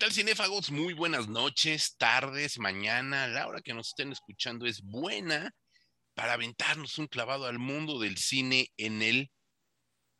[0.00, 0.70] tal, cinéfagos?
[0.70, 3.28] Muy buenas noches, tardes, mañana.
[3.28, 5.54] La hora que nos estén escuchando es buena
[6.14, 9.30] para aventarnos un clavado al mundo del cine en el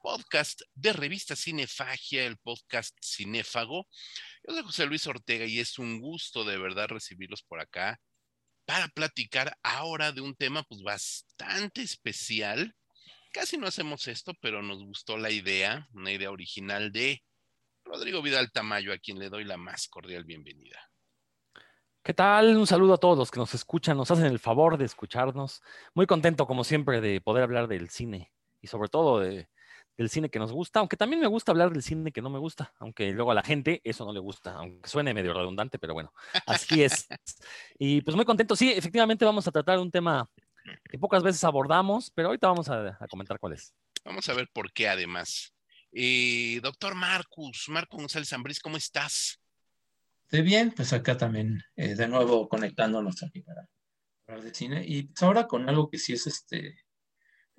[0.02, 3.88] podcast de revista Cinefagia, el podcast Cinéfago.
[4.46, 7.98] Yo soy José Luis Ortega y es un gusto de verdad recibirlos por acá
[8.66, 12.77] para platicar ahora de un tema pues bastante especial.
[13.33, 17.23] Casi no hacemos esto, pero nos gustó la idea, una idea original de
[17.84, 20.79] Rodrigo Vidal Tamayo, a quien le doy la más cordial bienvenida.
[22.02, 22.57] ¿Qué tal?
[22.57, 25.62] Un saludo a todos los que nos escuchan, nos hacen el favor de escucharnos.
[25.95, 29.48] Muy contento, como siempre, de poder hablar del cine y sobre todo de,
[29.97, 32.38] del cine que nos gusta, aunque también me gusta hablar del cine que no me
[32.38, 35.93] gusta, aunque luego a la gente eso no le gusta, aunque suene medio redundante, pero
[35.93, 36.12] bueno,
[36.47, 37.07] así es.
[37.79, 40.29] Y pues muy contento, sí, efectivamente vamos a tratar un tema
[40.88, 43.74] que pocas veces abordamos, pero ahorita vamos a, a comentar cuál es.
[44.04, 45.52] Vamos a ver por qué además.
[45.93, 49.41] Eh, doctor Marcus, Marco González Ambrís, ¿cómo estás?
[50.24, 53.69] Estoy bien, pues acá también, eh, de nuevo conectándonos aquí para
[54.27, 54.85] hablar de cine.
[54.87, 56.85] Y pues ahora con algo que sí es este,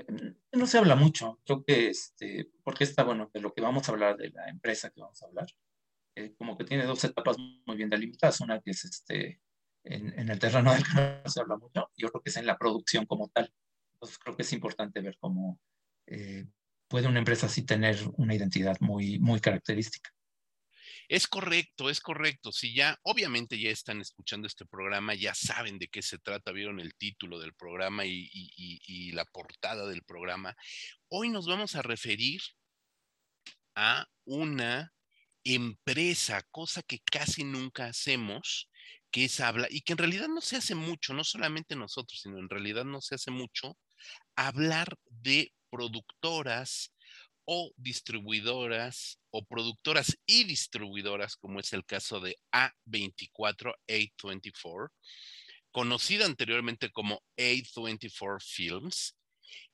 [0.07, 3.89] mm, no se habla mucho, creo que este, porque está bueno, de lo que vamos
[3.89, 5.47] a hablar, de la empresa que vamos a hablar,
[6.15, 9.41] eh, como que tiene dos etapas muy bien delimitadas, una que es este,
[9.83, 12.57] en, el terreno del que no se habla mucho, y otro que es en la
[12.57, 13.51] producción como tal.
[13.93, 15.59] Entonces creo que es importante ver cómo
[16.07, 16.45] eh,
[16.91, 20.11] puede una empresa así tener una identidad muy, muy característica.
[21.07, 22.51] Es correcto, es correcto.
[22.51, 26.81] Si ya, obviamente ya están escuchando este programa, ya saben de qué se trata, vieron
[26.81, 30.53] el título del programa y, la portada del programa.
[31.09, 32.41] Hoy nos vamos a referir
[33.75, 34.93] a una
[35.45, 38.69] empresa, cosa que casi nunca hacemos,
[39.11, 42.37] que es habla, y que en realidad no se hace mucho, no solamente nosotros, sino
[42.37, 43.77] en realidad no se hace mucho,
[44.35, 46.93] hablar de productoras
[47.45, 54.89] o distribuidoras o productoras y distribuidoras, como es el caso de A24, A24,
[55.71, 59.17] conocida anteriormente como A24 Films,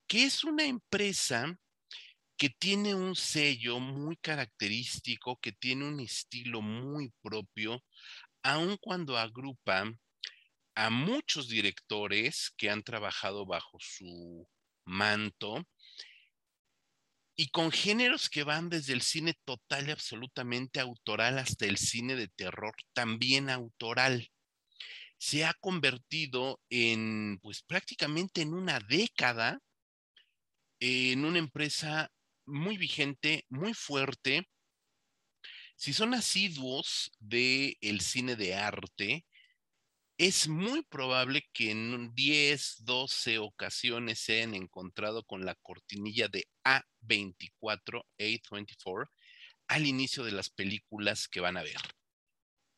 [0.07, 1.57] que es una empresa
[2.37, 7.83] que tiene un sello muy característico, que tiene un estilo muy propio,
[8.43, 9.91] aun cuando agrupa
[10.75, 14.47] a muchos directores que han trabajado bajo su
[14.85, 15.65] manto
[17.39, 22.15] y con géneros que van desde el cine total y absolutamente autoral hasta el cine
[22.15, 24.31] de terror también autoral.
[25.19, 29.59] Se ha convertido en, pues prácticamente en una década,
[30.79, 32.11] en una empresa
[32.47, 34.49] muy vigente, muy fuerte.
[35.75, 39.25] Si son asiduos del el cine de arte,
[40.17, 46.47] es muy probable que en 10, 12 ocasiones se hayan encontrado con la cortinilla de
[46.63, 49.09] A24, A24,
[49.67, 51.77] al inicio de las películas que van a ver.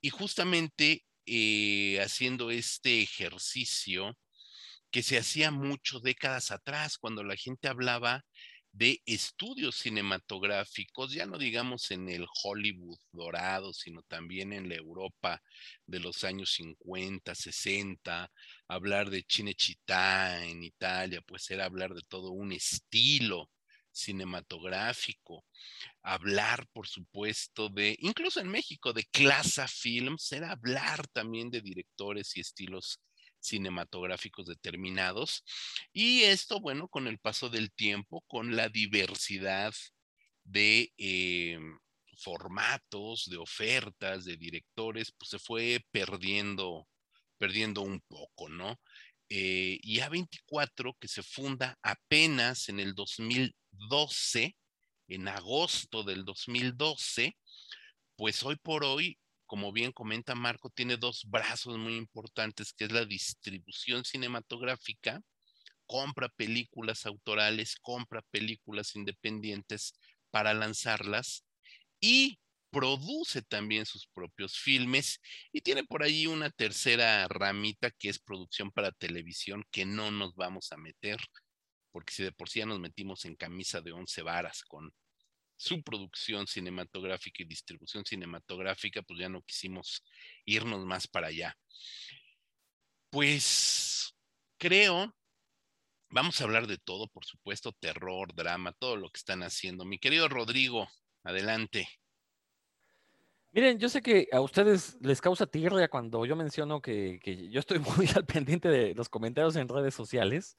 [0.02, 4.18] Y justamente eh, haciendo este ejercicio
[4.92, 8.26] que se hacía mucho décadas atrás, cuando la gente hablaba
[8.72, 15.41] de estudios cinematográficos, ya no digamos en el Hollywood dorado, sino también en la Europa
[15.85, 18.31] de los años 50, 60,
[18.68, 23.50] hablar de Cinecittà en Italia, pues era hablar de todo un estilo
[23.91, 25.46] cinematográfico,
[26.02, 32.38] hablar, por supuesto, de, incluso en México, de Clasa Films, era hablar también de directores
[32.38, 33.02] y estilos
[33.40, 35.44] cinematográficos determinados.
[35.94, 39.74] Y esto, bueno, con el paso del tiempo, con la diversidad
[40.44, 41.60] de eh,
[42.18, 46.88] formatos, de ofertas, de directores, pues se fue perdiendo,
[47.38, 48.80] perdiendo un poco, ¿no?
[49.30, 54.56] Eh, y A24, que se funda apenas en el 2012,
[55.08, 57.38] en agosto del 2012,
[58.16, 59.18] pues hoy por hoy
[59.50, 65.24] como bien comenta Marco, tiene dos brazos muy importantes, que es la distribución cinematográfica,
[65.88, 69.96] compra películas autorales, compra películas independientes
[70.29, 71.47] para lanzarlas
[72.00, 72.40] y
[72.70, 75.20] produce también sus propios filmes
[75.52, 80.35] y tiene por ahí una tercera ramita que es producción para televisión que no nos
[80.35, 81.18] vamos a meter
[81.91, 84.94] porque si de por sí ya nos metimos en camisa de once varas con
[85.59, 90.06] su producción cinematográfica y distribución cinematográfica, pues ya no quisimos
[90.46, 91.53] irnos más para allá.
[93.09, 94.16] Pues
[94.58, 95.14] creo,
[96.09, 99.84] vamos a hablar de todo, por supuesto, terror, drama, todo lo que están haciendo.
[99.84, 100.88] Mi querido Rodrigo,
[101.23, 101.90] adelante.
[103.52, 107.59] Miren, yo sé que a ustedes les causa tirria cuando yo menciono que, que, yo
[107.59, 110.56] estoy muy al pendiente de los comentarios en redes sociales,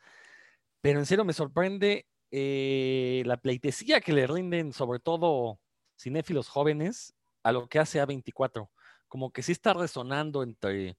[0.83, 5.59] pero en serio me sorprende eh, la pleitesía que le rinden, sobre todo
[5.99, 8.69] cinéfilos jóvenes, a lo que hace A24.
[9.09, 10.97] como que sí está resonando entre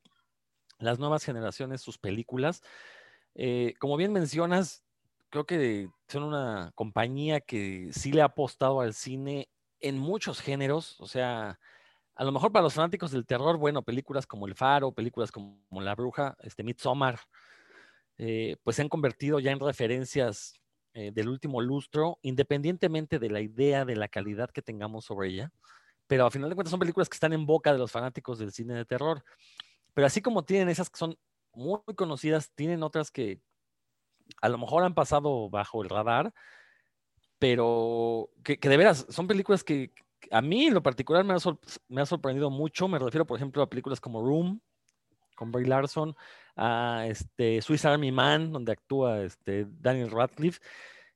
[0.80, 2.62] las nuevas generaciones sus películas.
[3.36, 4.83] Eh, como bien mencionas,
[5.30, 9.50] creo que son una compañía que sí le ha apostado al cine
[9.80, 11.60] en muchos géneros, o sea,
[12.16, 15.81] a lo mejor para los fanáticos del terror, bueno, películas como El Faro, películas como
[15.81, 17.19] La Bruja, este Midsommar,
[18.18, 20.61] eh, pues se han convertido ya en referencias
[20.93, 25.51] eh, del último lustro, independientemente de la idea de la calidad que tengamos sobre ella.
[26.07, 28.51] Pero a final de cuentas son películas que están en boca de los fanáticos del
[28.51, 29.23] cine de terror.
[29.93, 31.17] Pero así como tienen esas que son
[31.53, 33.39] muy conocidas, tienen otras que
[34.41, 36.33] a lo mejor han pasado bajo el radar,
[37.39, 39.91] pero que, de veras son películas que
[40.29, 41.38] a mí en lo particular me ha,
[41.88, 42.88] me ha, sorprendido mucho.
[42.88, 44.61] Me refiero, por ejemplo, a películas como Room,
[45.35, 46.15] con Bray Larson,
[46.56, 50.59] a este, Swiss Army Man, donde actúa este, Daniel Radcliffe,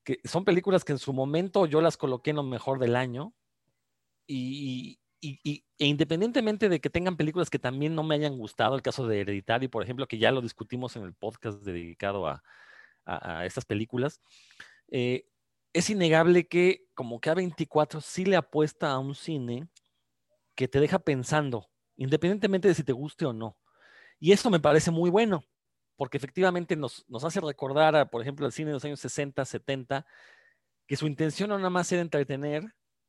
[0.03, 3.33] que son películas que en su momento yo las coloqué en lo mejor del año.
[4.27, 9.07] Y, e independientemente de que tengan películas que también no me hayan gustado, el caso
[9.07, 12.43] de Hereditary, por ejemplo, que ya lo discutimos en el podcast dedicado a,
[13.05, 14.21] a, estas películas,
[14.89, 15.27] eh,
[15.73, 19.67] es innegable que como que A24 sí le apuesta a un cine
[20.55, 23.57] que te deja pensando, independientemente de si te guste o no.
[24.19, 25.43] Y eso me parece muy bueno,
[25.95, 30.05] porque efectivamente nos, hace recordar, por ejemplo, el cine de los años 60, 70,
[30.87, 32.63] que su intención no nada más era entretener,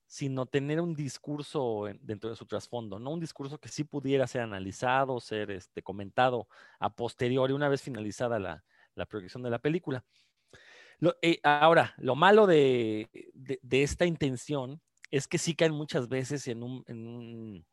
[0.07, 3.11] sino tener un discurso dentro de su trasfondo, ¿no?
[3.11, 6.49] Un discurso que sí pudiera ser analizado, ser este, comentado
[6.79, 8.65] a posteriori, una vez finalizada la,
[8.95, 10.05] la proyección de la película.
[11.23, 13.09] Eh, ahora, lo malo de,
[13.71, 14.81] esta intención
[15.11, 17.65] es que sí caen muchas veces en, un,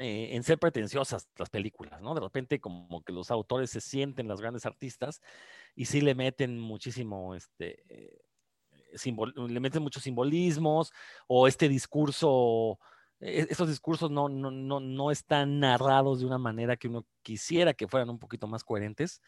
[0.00, 2.14] eh, en, ser pretenciosas las películas, ¿no?
[2.14, 5.20] De repente como que los autores se sienten las grandes artistas
[5.74, 8.18] y sí le meten muchísimo, este, eh,
[9.36, 10.90] le meten muchos simbolismos
[11.28, 12.78] o este discurso
[13.20, 17.74] e, esos discursos no, no, no, no, están narrados de una manera que uno quisiera
[17.74, 19.20] que fueran un poquito más coherentes.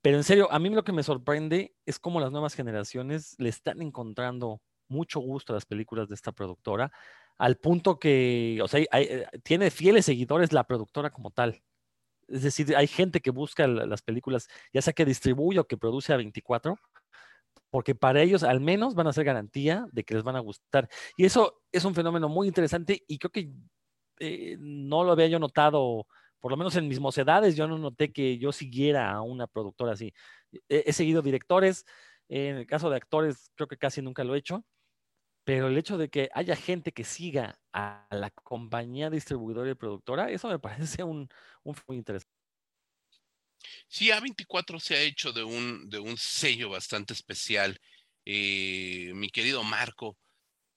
[0.00, 3.48] Pero en serio, a mí lo que me sorprende es cómo las nuevas generaciones le
[3.48, 6.92] están encontrando mucho gusto a las películas de esta productora,
[7.38, 11.62] al punto que, o sea, eh, tiene fieles seguidores la productora como tal.
[12.28, 16.12] Es decir, hay gente que busca las películas, ya sea que distribuye o que produce
[16.12, 16.78] a 24,
[17.70, 20.88] porque para ellos al menos van a ser garantía de que les van a gustar.
[21.16, 23.50] Y eso es un fenómeno muy interesante y creo que
[24.20, 26.06] eh, no lo había yo notado
[26.44, 29.92] por lo menos en mis mocedades, yo no noté que yo siguiera a una productora
[29.92, 30.12] así.
[30.68, 31.86] He, seguido directores,
[32.28, 34.62] en el caso de actores, creo que casi nunca lo he hecho,
[35.44, 40.30] pero el hecho de que haya gente que siga a la compañía distribuidora y productora,
[40.30, 40.58] eso me
[40.98, 41.28] parece un,
[41.64, 42.32] muy interesante.
[43.88, 47.80] Sí, A24 se ha hecho de un, de un sello bastante especial.
[48.24, 50.18] Eh, mi querido Marco,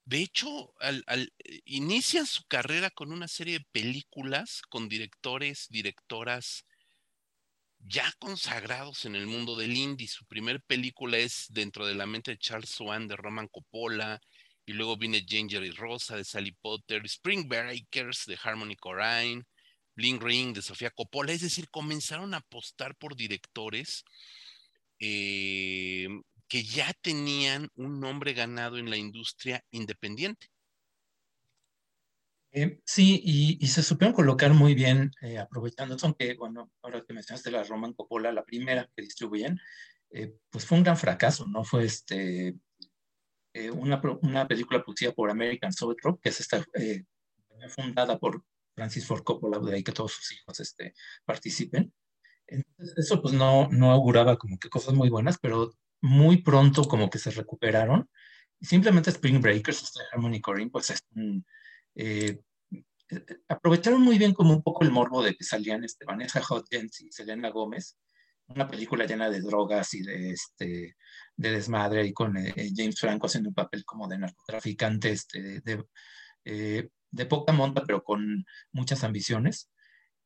[0.08, 1.04] de hecho, al,
[1.44, 6.66] eh, inicia su carrera con una serie de películas con directores, directoras
[7.80, 10.08] ya consagrados en el mundo del indie.
[10.08, 14.22] Su primer película es Dentro de la mente de Charles Swan de Roman Coppola,
[14.68, 19.44] y luego viene Ginger y Rosa de Sally Potter, Spring Breakers de Harmony Corrine,
[19.96, 21.32] Bling Ring de Sofía Coppola.
[21.32, 24.04] Es decir, comenzaron a apostar por directores
[25.00, 26.10] eh,
[26.50, 30.48] que ya tenían un nombre ganado en la industria independiente.
[32.52, 37.52] Eh, sí, y, se supieron colocar muy bien, eh, aprovechando aunque, bueno, ahora que mencionaste
[37.52, 39.60] la Roman Coppola, la primera que distribuyen,
[40.10, 41.64] eh, pues fue un gran fracaso, ¿no?
[41.64, 42.56] Fue este,
[43.74, 46.64] una, una, película producida por American Zoetrope, que es esta,
[47.76, 48.44] fundada por
[48.76, 50.94] Francis Ford Coppola, de ahí que todos sus hijos este,
[51.26, 51.92] participen.
[52.48, 55.72] Entonces, eso pues no, no auguraba como que cosas muy buenas, pero
[56.02, 58.10] muy pronto como que se recuperaron.
[58.62, 61.42] Simplemente Spring Breakers, este Harmony Corrine, pues eh,
[61.96, 62.40] eh,
[63.48, 67.12] aprovecharon muy bien como un poco el morbo de que salían este, Vanessa Hudgens y
[67.12, 67.98] Selena Gómez,
[68.48, 70.96] una película llena de drogas y de, este,
[71.36, 76.90] de desmadre y con eh, James Franco haciendo un papel como de narcotraficante este, de,
[77.12, 79.70] de poca monta, pero con muchas ambiciones.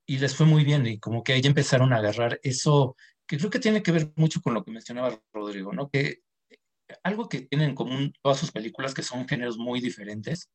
[0.05, 2.95] Y les fue muy bien y como que ahí empezaron a agarrar eso
[3.27, 5.89] que creo que tiene que ver mucho con lo que mencionaba Rodrigo, ¿no?
[5.89, 6.19] Que
[7.03, 10.49] algo que tienen en común todas sus películas, que son géneros muy diferentes,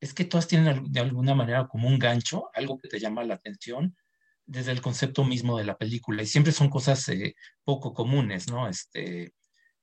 [0.00, 3.34] es que todas tienen de alguna manera como un gancho, algo que te llama la
[3.34, 3.96] atención
[4.46, 6.22] desde el concepto mismo de la película.
[6.22, 8.68] Y siempre son cosas eh, poco comunes, ¿no?
[8.68, 9.32] Este,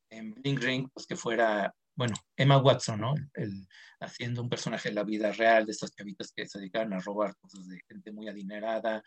[0.10, 3.16] en Bling Ring, pues que fuera, bueno, Emma Watson, ¿no?
[3.34, 3.68] El,
[4.00, 7.36] haciendo un personaje de la vida real, de estas chavitas que se dedicaban a robar
[7.38, 9.04] cosas de gente muy adinerada.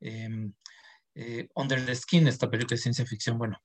[0.00, 0.52] Em,
[1.14, 3.60] eh, Under the Skin, esta película de ciencia ficción, bueno,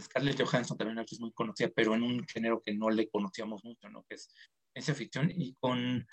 [0.00, 3.88] Scarlett Johansson también es muy conocida, pero en un género que no le conocíamos mucho,
[3.88, 4.04] ¿no?
[4.08, 4.28] Que es
[4.74, 6.06] ciencia ficción y con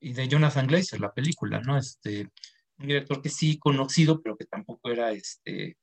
[0.00, 1.76] y de Jonathan Glazer, la película, ¿no?
[1.76, 2.28] Este,
[2.78, 5.76] director que sí conocido, pero que tampoco era este,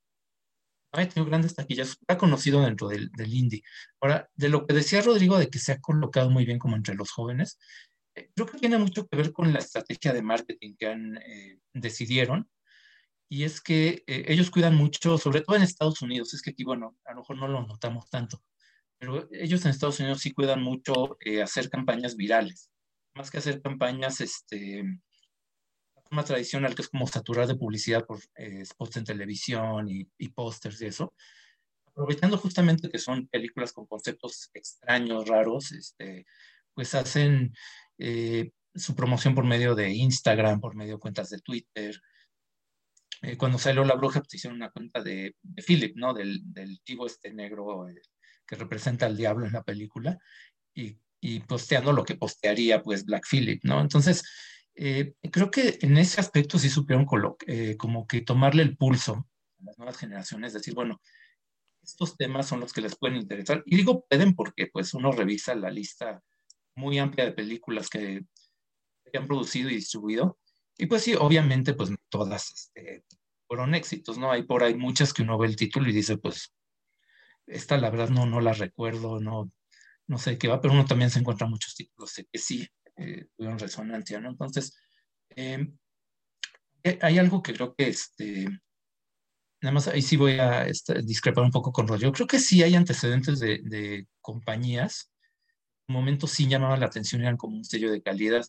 [0.92, 3.62] ha tenido grandes taquillas, ha conocido dentro del, del, indie.
[4.00, 6.94] Ahora, de lo que decía Rodrigo, de que se ha colocado muy bien como entre
[6.94, 7.58] los jóvenes,
[8.14, 11.58] eh, creo que tiene mucho que ver con la estrategia de marketing que han, eh,
[11.74, 12.48] decidieron,
[13.28, 16.64] y es que eh, ellos cuidan mucho, sobre todo en Estados Unidos, es que aquí,
[16.64, 18.42] bueno, a lo mejor no lo notamos tanto,
[18.98, 22.70] pero ellos en Estados Unidos sí cuidan mucho hacer campañas virales,
[23.14, 24.84] más que hacer campañas, este,
[26.08, 30.28] forma tradicional que es como saturar de publicidad por eh, spots en televisión y, y
[30.28, 31.14] pósters y eso,
[31.86, 36.26] aprovechando justamente que son películas con conceptos extraños, raros, este,
[36.74, 37.54] pues hacen
[37.98, 41.98] eh, su promoción por medio de Instagram, por medio de cuentas de Twitter.
[43.22, 46.12] Eh, cuando salió La Bruja, pues hicieron una cuenta de, de Philip, ¿no?
[46.12, 47.86] Del, del tipo este negro
[48.46, 50.18] que representa al diablo en la película,
[50.74, 53.80] y, y posteando lo que postearía, pues, Black Philip, ¿no?
[53.80, 54.22] Entonces,
[54.76, 57.06] eh, creo que en ese aspecto sí supieron
[57.46, 59.26] eh, como que tomarle el pulso
[59.60, 61.00] a las nuevas generaciones, decir, bueno,
[61.82, 63.62] estos temas son los que les pueden interesar.
[63.64, 66.22] Y digo pueden porque pues uno revisa la lista
[66.74, 68.24] muy amplia de películas que,
[69.10, 70.38] que han producido y distribuido.
[70.76, 73.04] Y pues sí, obviamente pues todas este,
[73.46, 74.30] fueron éxitos, ¿no?
[74.30, 76.52] Hay por ahí muchas que uno ve el título y dice, pues,
[77.46, 79.50] esta la verdad no, no la recuerdo, no,
[80.06, 83.58] no sé qué va, pero uno también se encuentra muchos títulos que sí eh, tuvieron
[83.58, 84.30] resonancia, ¿no?
[84.30, 84.76] Entonces,
[85.30, 85.76] em,
[86.82, 88.46] eh, hay algo que creo que, este,
[89.60, 92.12] nada más ahí sí voy a este, discrepar un poco con Rodrigo.
[92.12, 95.12] Creo que sí hay antecedentes de, de compañías.
[95.88, 98.44] En un momento sí llamaban la atención, eran como un sello de calidad.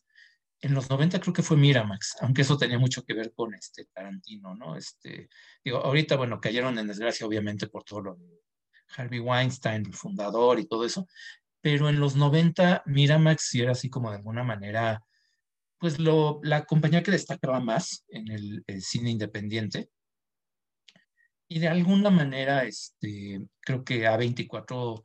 [0.62, 3.86] En los 90 creo que fue Miramax, aunque eso tenía mucho que ver con este
[3.86, 4.76] Tarantino, ¿no?
[4.76, 5.30] Este,
[5.64, 8.42] digo, ahorita, bueno, cayeron en desgracia obviamente por todo lo de
[8.96, 11.08] Harvey Weinstein, el fundador y todo eso,
[11.68, 15.04] pero en los 90 Miramax era así como de alguna manera,
[15.78, 19.90] pues lo, la compañía que destacaba más en el, cine independiente.
[21.50, 25.04] Y de alguna manera, este, creo que A24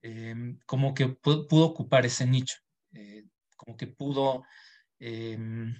[0.00, 2.56] em, como que pudo, ocupar ese nicho,
[2.94, 4.44] eh, como que pudo
[5.00, 5.74] em,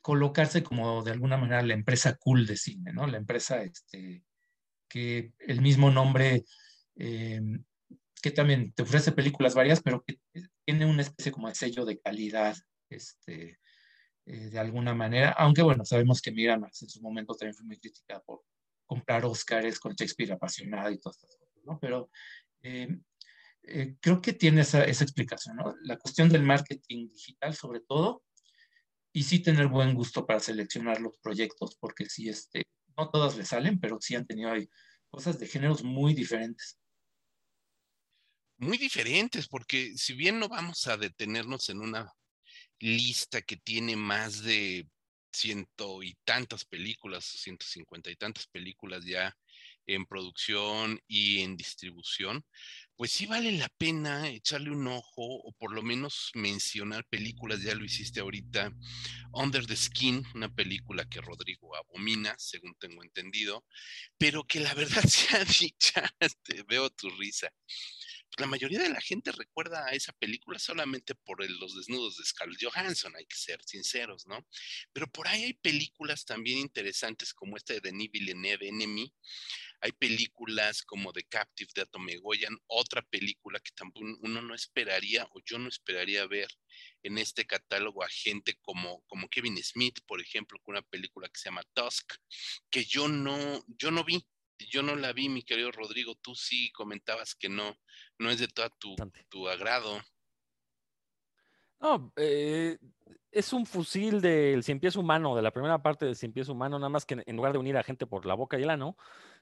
[0.00, 3.08] colocarse como de alguna manera la empresa cool de cine, ¿no?
[3.08, 4.22] La empresa este,
[4.88, 6.44] que el mismo nombre
[6.94, 7.64] em,
[8.24, 10.18] que también te ofrece películas varias, pero que
[10.64, 12.56] tiene una especie como de sello de calidad,
[12.88, 13.60] este,
[14.24, 17.78] eh, de alguna manera, aunque bueno, sabemos que Miramax en su momento también fue muy
[17.78, 18.40] criticada por
[18.86, 21.78] comprar Oscars con Shakespeare apasionado y todas estas cosas, ¿no?
[21.78, 22.08] Pero
[22.62, 22.98] eh,
[23.64, 25.74] eh, creo que tiene esa, esa explicación, ¿no?
[25.82, 28.24] La cuestión del marketing digital sobre todo,
[29.12, 32.62] y sí tener buen gusto para seleccionar los proyectos, porque sí, este,
[32.96, 34.66] no todas le salen, pero sí han tenido ahí
[35.10, 36.78] cosas de géneros muy diferentes
[38.58, 42.12] muy diferentes, porque si bien no vamos a detenernos en una
[42.80, 44.88] lista que tiene más de
[45.32, 49.36] ciento y tantas películas, ciento cincuenta y tantas películas ya
[49.86, 52.44] en producción y en distribución,
[52.96, 57.74] pues sí vale la pena echarle un ojo o por lo menos mencionar películas, ya
[57.74, 58.72] lo hiciste ahorita,
[59.32, 63.64] Under the Skin, una película que Rodrigo abomina, según tengo entendido,
[64.16, 66.08] pero que la verdad sea dicha,
[66.44, 67.50] te veo tu risa
[68.38, 72.62] la mayoría de la gente recuerda a esa película solamente por los desnudos de Scarlett
[72.62, 74.46] Johansson, hay que ser sinceros, ¿no?
[74.92, 79.12] Pero por ahí hay películas también interesantes como esta de Denis Villeneuve, Enemy.
[79.80, 85.26] Hay películas como The Captive de Atome Goyan, otra película que tampoco uno no esperaría
[85.32, 86.48] o yo no esperaría ver
[87.02, 91.38] en este catálogo a gente como, como Kevin Smith, por ejemplo, con una película que
[91.38, 92.14] se llama Tusk,
[92.70, 94.26] que yo no, yo no vi,
[94.70, 96.14] yo no la vi, mi querido Rodrigo.
[96.16, 97.78] Tú sí comentabas que no,
[98.18, 98.96] no es de todo tu,
[99.28, 100.00] tu agrado.
[101.80, 102.78] No, eh,
[103.30, 106.78] es un fusil del cien pies humano, de la primera parte del cien pies humano,
[106.78, 108.96] nada más que en lugar de unir a gente por la boca y el ano,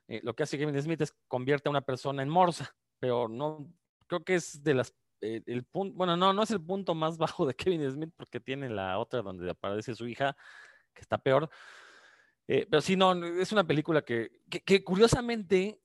[0.09, 3.71] eh, lo que hace Kevin Smith es convierte a una persona en morsa, pero no,
[4.07, 7.19] creo que es de las, eh, el punto, bueno, no, no es el punto más
[7.19, 10.37] bajo de Kevin Smith porque tiene la otra donde aparece su hija,
[10.95, 11.51] que está peor,
[12.49, 14.31] eh, pero sí, no, es una película que,
[14.85, 15.82] curiosamente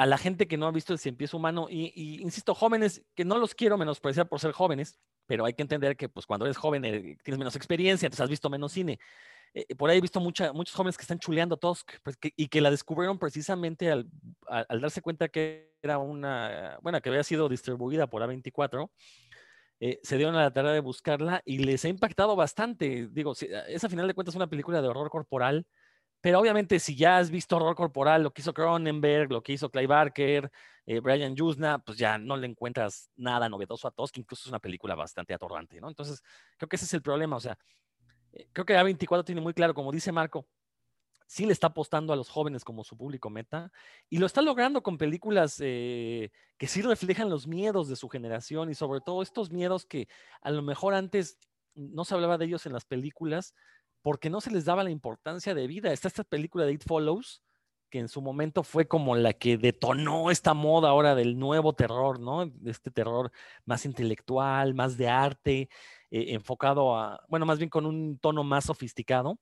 [0.00, 3.36] a la gente que no ha visto el cien humano, y, insisto, jóvenes, que no
[3.36, 6.82] los quiero menospreciar por ser jóvenes, pero hay que entender que pues cuando eres joven
[6.86, 8.98] eh, tienes menos experiencia, entonces has visto menos cine.
[9.52, 12.62] Eh, por ahí he visto mucha, muchos jóvenes que están chuleando Tusk pues, y que
[12.62, 14.08] la descubrieron precisamente al,
[14.80, 18.88] darse cuenta que era una, bueno, que había sido distribuida por A24.
[19.78, 23.06] se dieron a la tarea de buscarla y les ha impactado bastante.
[23.12, 23.34] Digo,
[23.68, 25.66] esa final de cuentas es una película de horror corporal
[26.20, 29.70] pero obviamente, si ya has visto horror corporal, lo que hizo Cronenberg, lo que hizo
[29.70, 30.50] Clay Barker,
[30.86, 34.48] eh, Brian Yuzna, pues ya no le encuentras nada novedoso a todos, que incluso es
[34.48, 35.88] una película bastante atorrante, ¿no?
[35.88, 36.22] Entonces,
[36.58, 37.36] creo que ese es el problema.
[37.36, 37.58] O sea,
[38.32, 40.46] Eh, creo que A24 tiene muy claro, como dice Marco,
[41.26, 43.72] sí le está apostando a los jóvenes como su público meta
[44.08, 48.70] y lo está logrando con películas eh, que sí reflejan los miedos de su generación
[48.70, 50.08] y sobre todo estos miedos que
[50.42, 51.38] a lo mejor antes
[51.74, 53.54] no se hablaba de ellos en las películas
[54.02, 55.92] porque no se les daba la importancia de vida.
[55.92, 57.42] Está esta película de It Follows,
[57.90, 62.20] que en su momento fue como la que detonó esta moda ahora del nuevo terror,
[62.20, 62.50] ¿no?
[62.64, 63.32] Este terror
[63.64, 65.68] más intelectual, más de arte,
[66.10, 69.38] eh, enfocado a, bueno, más bien con un tono más sofisticado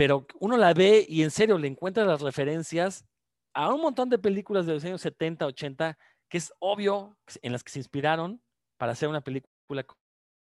[0.00, 3.04] pero uno la ve y en serio le encuentra las referencias
[3.52, 7.62] a un montón de películas de los años 70, 80, que es obvio en las
[7.62, 8.40] que se inspiraron
[8.78, 9.84] para hacer una película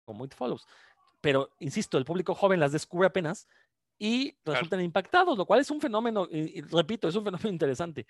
[0.06, 0.68] como It Follows.
[1.22, 3.48] Pero, insisto, el público joven las descubre apenas
[3.98, 8.06] y resultan impactados, lo cual es un fenómeno, y, repito, es un fenómeno interesante.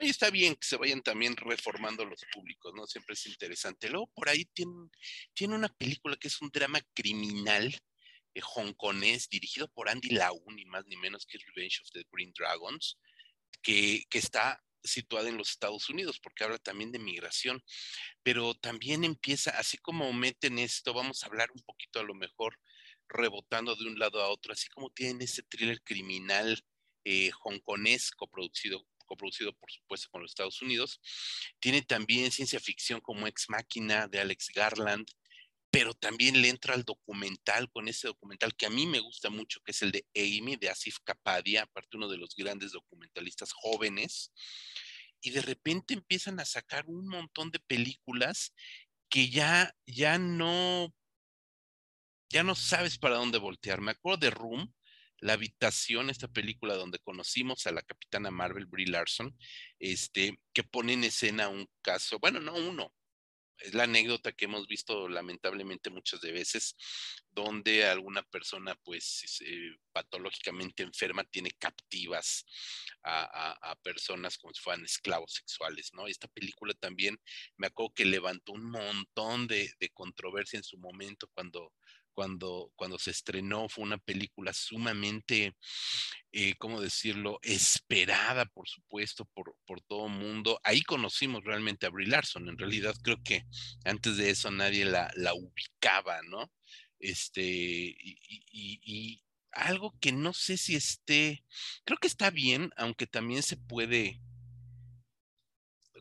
[0.00, 2.84] Y está bien que se vayan también reformando los públicos, ¿no?
[2.84, 3.88] Siempre es interesante.
[3.88, 4.88] Luego por ahí tiene,
[5.32, 7.72] tiene una película que es un drama criminal
[8.34, 12.32] eh, hongkonés dirigido por Andy Lau, ni más ni menos que Revenge of the Green
[12.36, 12.98] Dragons,
[13.62, 17.62] que, que está situada en los Estados Unidos, porque habla también de migración,
[18.22, 22.58] pero también empieza, así como meten esto, vamos a hablar un poquito a lo mejor
[23.08, 26.62] rebotando de un lado a otro, así como tienen ese thriller criminal
[27.04, 31.00] eh, hongkonés coproducido, coproducido por supuesto con los Estados Unidos,
[31.60, 35.06] tiene también ciencia ficción como Ex Máquina de Alex Garland,
[35.74, 39.58] pero también le entra al documental con ese documental que a mí me gusta mucho,
[39.64, 44.32] que es el de Amy, de Asif Kapadia, aparte uno de los grandes documentalistas jóvenes,
[45.20, 48.54] y de repente empiezan a sacar un montón de películas
[49.08, 50.94] que ya, ya no,
[52.30, 53.80] ya no sabes para dónde voltear.
[53.80, 54.72] Me acuerdo de Room,
[55.18, 59.36] La Habitación, esta película donde conocimos a la capitana Marvel, Brie Larson,
[59.80, 62.94] este, que pone en escena un caso, bueno, no uno,
[63.58, 66.76] es la anécdota que hemos visto lamentablemente muchas de veces,
[67.30, 69.24] donde alguna persona pues
[69.92, 72.46] patológicamente enferma tiene captivas
[73.02, 76.06] a, personas como si fueran esclavos sexuales, ¿no?
[76.06, 77.20] Esta película también
[77.56, 81.72] me acuerdo que levantó un montón de controversia en su momento cuando
[82.14, 85.54] cuando, cuando se estrenó, fue una película sumamente,
[86.32, 90.60] eh, ¿cómo decirlo?, esperada, por supuesto, por, por todo mundo.
[90.64, 92.48] Ahí conocimos realmente a Brie Larson.
[92.48, 93.44] En realidad, creo que
[93.84, 96.50] antes de eso nadie la, la ubicaba, ¿no?
[96.98, 97.94] Este,
[98.52, 99.22] y
[99.52, 101.44] algo que no sé si esté,
[101.84, 104.20] creo que está bien, aunque también se puede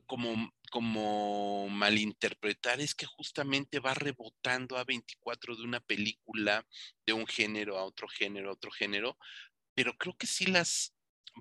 [0.05, 6.65] como como malinterpretar es que justamente va rebotando a 24 de una película
[7.05, 9.15] de un género a otro género, a otro género,
[9.75, 10.95] pero creo que sí las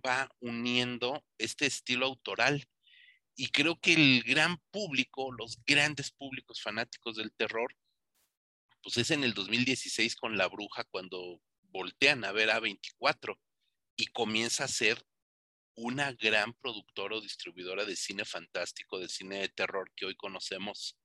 [0.06, 2.68] va uniendo este estilo autoral.
[3.34, 7.74] Y creo que el gran público, los grandes públicos fanáticos del terror,
[8.82, 11.40] pues es en el 2016 con La Bruja cuando
[11.70, 13.40] voltean a ver a 24
[13.96, 15.02] y comienza a ser
[15.76, 20.98] una gran productora o distribuidora de cine fantástico, de cine de terror que hoy conocemos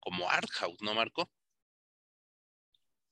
[0.00, 1.30] como Art House, ¿no, Marco?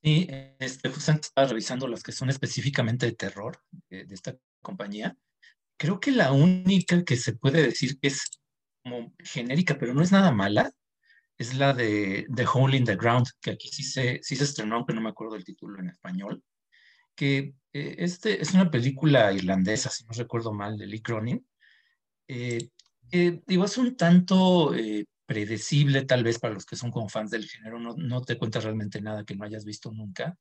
[0.03, 0.27] Sí,
[0.59, 5.17] este, justamente estaba revisando las que son específicamente de terror de, esta compañía.
[5.77, 8.41] Creo que la única que se puede decir que es
[8.83, 10.73] como genérica, pero no es nada mala,
[11.37, 14.77] es la de The Hole in the Ground, que aquí sí se, sí se estrenó,
[14.77, 16.43] aunque no me acuerdo el título en español
[17.15, 21.47] que eh, este es una película irlandesa, si no recuerdo mal, de Lee Cronin,
[22.29, 22.71] eh,
[23.47, 27.49] digo, es un tanto eh, predecible tal vez para los que son como fans del
[27.49, 30.37] género, no, no, te cuenta realmente nada que no hayas visto nunca,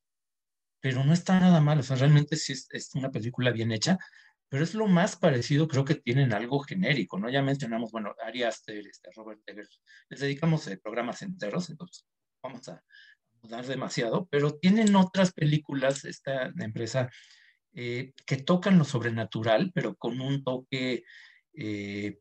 [0.79, 3.97] pero no está nada mal, o sea, realmente sí es, es una película bien hecha,
[4.49, 7.29] pero es lo más parecido, creo que tienen algo genérico, ¿no?
[7.29, 12.05] Ya mencionamos, bueno, Ari Aster, este, Robert Eggers, les dedicamos programas enteros, entonces
[12.41, 12.83] vamos a,
[13.43, 17.09] dar demasiado, pero tienen otras películas, esta empresa,
[17.73, 21.03] eh, que tocan lo sobrenatural, pero con un toque
[21.53, 22.19] eh,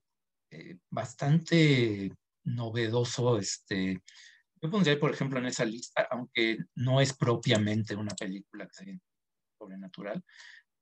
[0.51, 2.13] eh, bastante
[2.45, 3.39] novedoso.
[3.39, 4.03] Este,
[4.61, 8.95] yo pondría, por ejemplo, en esa lista, aunque no es propiamente una película que sea
[9.59, 10.23] sobrenatural,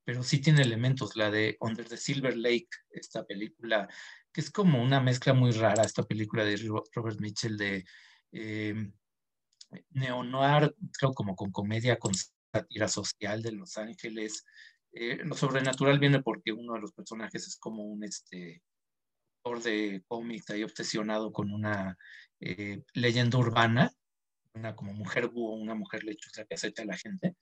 [0.04, 1.16] pero sí tiene elementos.
[1.16, 3.88] La de Under the Silver Lake, esta película,
[4.32, 6.56] que es como una mezcla muy rara, esta película de
[6.92, 7.84] Robert Mitchell de
[9.90, 12.12] neo-noir, creo como con comedia, con
[12.52, 14.44] sátira social de Los Ángeles.
[14.92, 18.62] Eh, lo sobrenatural viene porque uno de los personajes es como un este,
[19.44, 21.96] autor de cómics ahí obsesionado con una
[22.40, 23.92] eh, leyenda urbana,
[24.54, 27.36] una como mujer búho, una mujer lechuza que acecha a la gente.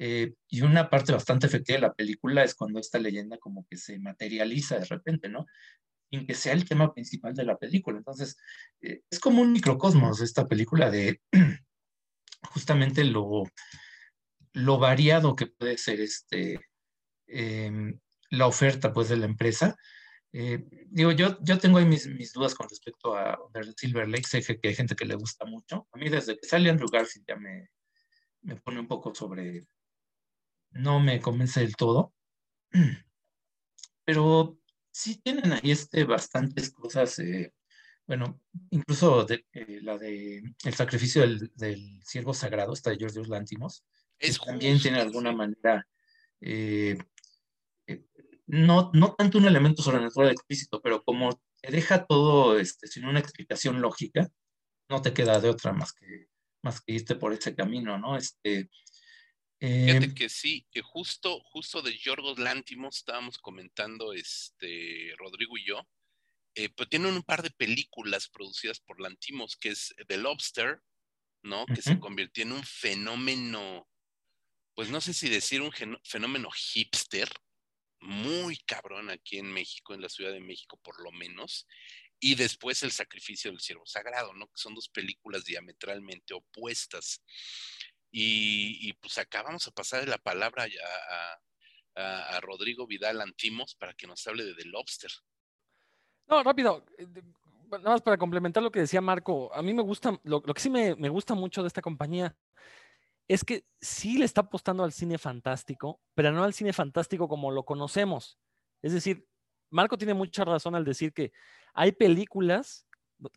[0.00, 3.76] Eh, y una parte bastante efectiva de la película es cuando esta leyenda como que
[3.76, 5.46] se materializa de repente, ¿no?
[6.10, 7.98] Sin que sea el tema principal de la película.
[7.98, 8.36] Entonces,
[8.80, 11.20] eh, es como un microcosmos esta película de
[12.52, 13.44] justamente lo,
[14.52, 16.60] lo variado que puede ser este,
[17.26, 17.98] em,
[18.30, 19.76] la oferta pues, de la empresa.
[20.32, 23.38] Eh, digo, yo, yo tengo ahí mis, mis, dudas con respecto a
[23.76, 24.26] Silver Lake.
[24.26, 25.88] Sé que, hay gente que le gusta mucho.
[25.92, 27.70] A mí, desde que sale Andrew Garfield, ya me,
[28.42, 29.66] me pone un poco sobre.
[30.70, 32.14] No me convence del todo.
[34.04, 34.57] Pero
[34.98, 37.18] sí tienen ahí este, bastantes cosas.
[37.18, 37.52] Eh,
[38.06, 43.20] bueno, incluso de, eh, la de El sacrificio del, del siervo sagrado, esta de George
[43.28, 43.84] Lantimos,
[44.18, 45.86] es también tiene de alguna manera
[48.48, 53.20] no, no tanto un elemento sobrenatural explícito, pero como te deja todo este, sin una
[53.20, 54.28] explicación lógica,
[54.88, 56.28] no te queda de otra más que,
[56.62, 58.16] más que irte por ese camino, ¿no?
[58.16, 58.70] Este,
[59.60, 65.66] Fíjate eh, que sí, que justo, justo de Yorgos Lántimos estábamos comentando este, Rodrigo y
[65.66, 65.88] yo,
[66.54, 70.80] eh, pero tienen un par de películas producidas por Lantimos, que es The Lobster,
[71.42, 71.66] ¿no?
[71.66, 73.88] Que se convirtió en un fenómeno,
[74.74, 75.72] pues no sé si decir un
[76.04, 77.28] fenómeno hipster,
[78.00, 81.66] muy cabrón aquí en México, en la Ciudad de México por lo menos,
[82.20, 84.46] y después El sacrificio del siervo sagrado, ¿no?
[84.46, 87.22] Que son dos películas diametralmente opuestas.
[88.10, 90.66] Y, pues acabamos a pasar la palabra
[91.94, 95.10] a, a, Rodrigo Vidal Antimos para que nos hable de The Lobster.
[96.26, 96.84] No, rápido.
[96.98, 97.06] Eh,
[97.70, 100.70] nada más para complementar lo que decía Marco, a mí me gusta, lo, que sí
[100.70, 102.34] me, me gusta mucho de esta compañía
[103.28, 107.50] es que sí le está apostando al cine fantástico, pero no al cine fantástico como
[107.50, 108.38] lo conocemos.
[108.80, 109.28] Es decir,
[109.70, 111.32] Marco tiene mucha razón al decir que
[111.74, 112.86] hay películas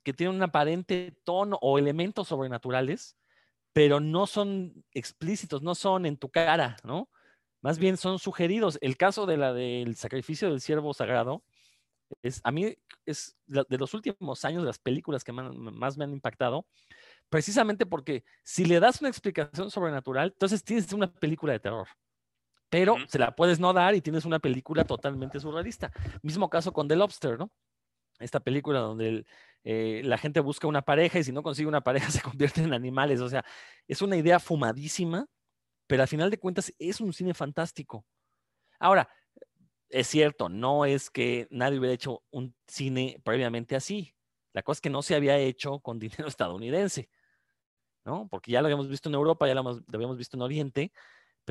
[0.03, 3.17] que tienen un aparente tono o elementos sobrenaturales,
[3.73, 7.09] pero no son explícitos, no son en tu cara, ¿no?
[7.61, 8.77] Más bien son sugeridos.
[8.81, 11.43] El caso de la del sacrificio del siervo sagrado
[12.21, 16.11] es a mí es de los últimos años de las películas que más me han
[16.11, 16.65] impactado,
[17.29, 21.87] precisamente porque si le das una explicación sobrenatural, entonces tienes una película de terror.
[22.69, 25.91] Pero se la puedes no dar y tienes una película totalmente surrealista.
[26.21, 27.51] Mismo caso con The Lobster, ¿no?
[28.21, 29.25] Esta película donde
[29.63, 32.73] eh, la gente busca una pareja y si no consigue una pareja se convierte en
[32.73, 33.21] animales.
[33.21, 33.43] O sea,
[33.87, 35.27] es una idea fumadísima,
[35.87, 38.05] pero al final de cuentas es un cine fantástico.
[38.79, 39.09] Ahora,
[39.89, 44.15] es cierto, no es que nadie hubiera hecho un cine previamente así.
[44.53, 47.09] La cosa es que no se había hecho con dinero estadounidense.
[48.05, 48.27] ¿no?
[48.29, 49.61] Porque ya lo habíamos visto en Europa, ya lo,
[49.93, 50.91] habíamos visto en Oriente,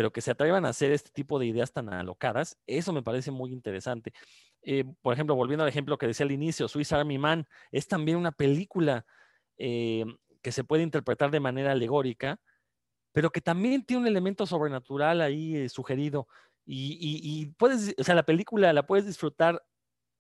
[0.00, 3.30] pero que se atrevan a hacer este tipo de ideas tan alocadas, eso me parece
[3.30, 4.14] muy interesante.
[4.62, 8.16] Eh, por ejemplo, volviendo al ejemplo que decía al inicio, Swiss Army Man es también
[8.16, 9.04] una película
[9.58, 10.06] eh,
[10.40, 12.40] que se puede interpretar de manera alegórica,
[13.12, 16.28] pero que también tiene un elemento sobrenatural ahí eh, sugerido.
[16.64, 19.62] Y, puedes, o sea, la película la puedes disfrutar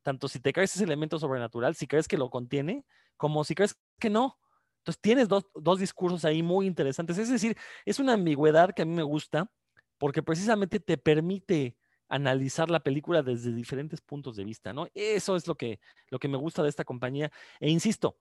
[0.02, 2.84] tanto si te crees ese elemento sobrenatural, si crees que lo contiene,
[3.16, 4.38] como si crees que no.
[4.80, 7.16] Entonces tienes dos, discursos ahí muy interesantes.
[7.16, 9.50] Es decir, es una ambigüedad que a mí me gusta
[10.00, 11.76] porque precisamente te permite
[12.08, 14.88] analizar la película desde diferentes puntos de vista, ¿no?
[14.94, 17.30] Eso es lo que, lo que me gusta de esta compañía.
[17.60, 18.18] E insisto,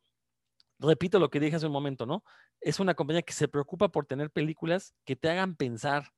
[0.77, 2.25] repito lo que dije hace un momento, ¿no?
[2.59, 6.11] Es una compañía que se preocupa por tener películas que te hagan pensar.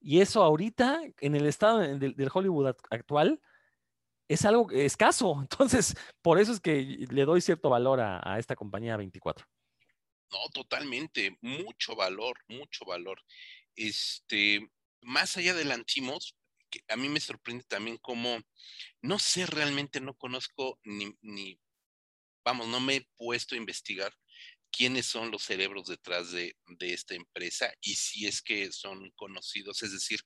[0.00, 3.40] Y eso ahorita, en el estado del, Hollywood actual,
[4.28, 5.34] es algo escaso.
[5.40, 9.46] Entonces, por eso es que le doy cierto valor a, a esta compañía 24.
[10.30, 13.18] No, totalmente, mucho valor, mucho valor.
[13.74, 14.70] Este,
[15.02, 16.36] más allá del Antimos,
[16.70, 18.38] que a mí me sorprende también cómo,
[19.02, 21.60] no sé realmente, no conozco ni, ni,
[22.44, 24.14] vamos, no me he puesto a investigar
[24.70, 29.82] quiénes son los cerebros detrás de, de esta empresa y si es que son conocidos,
[29.82, 30.20] es decir,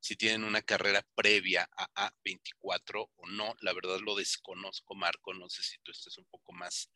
[0.00, 5.48] si tienen una carrera previa a A24 o no, la verdad lo desconozco, Marco, no
[5.50, 6.90] sé si tú estés un poco más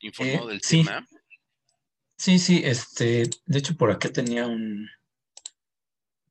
[0.00, 1.06] informado eh, del tema.
[2.16, 4.88] Sí, sí, este, de hecho por acá tenía un,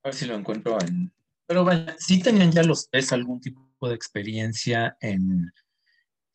[0.04, 1.12] a ver si lo encuentro en,
[1.50, 5.52] pero vaya, sí tenían ya los tres algún tipo de experiencia en,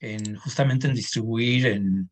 [0.00, 2.10] en justamente en distribuir, en,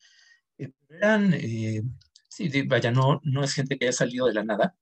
[0.57, 1.83] eh, eran, eh,
[2.29, 4.77] sí, vaya, no, no es gente que haya salido de la nada.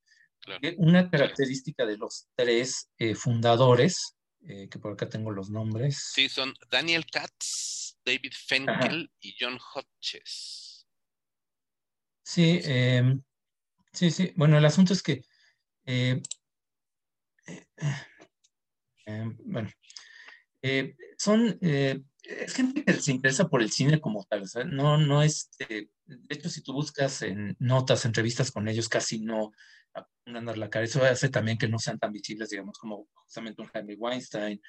[0.60, 6.10] Eh, una característica de los tres fundadores, que por acá tengo los nombres.
[6.12, 10.86] Sí, son Daniel Katz, David Fenkel y John Hodges.
[12.22, 13.22] Sí, em,
[13.94, 14.32] sí, sí.
[14.36, 15.22] Bueno, el asunto es que,
[17.50, 17.66] eh,
[19.06, 19.70] eh, bueno,
[20.62, 25.50] eh, son, es gente que se interesa por el cine como tal, no, no es,
[25.58, 25.88] de
[26.28, 29.52] hecho, si tú buscas en notas, entrevistas con ellos, casi no
[29.94, 30.84] a dar la cara.
[30.84, 34.60] Eso hace también que no sean tan visibles, digamos, como justamente un Henry Weinstein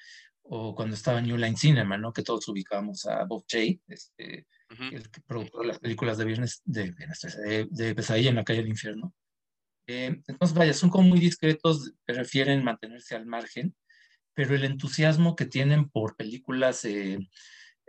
[0.43, 2.11] o cuando estaba New Line Cinema, ¿no?
[2.11, 6.93] Que todos ubicábamos a Bob Jay, este, el que produjo las películas de viernes, de,
[6.93, 9.13] de, de Pesadilla en la calle del infierno.
[9.87, 13.75] Eh, entonces, vaya, son como muy discretos, prefieren mantenerse al margen,
[14.33, 17.19] pero el entusiasmo que tienen por películas eh,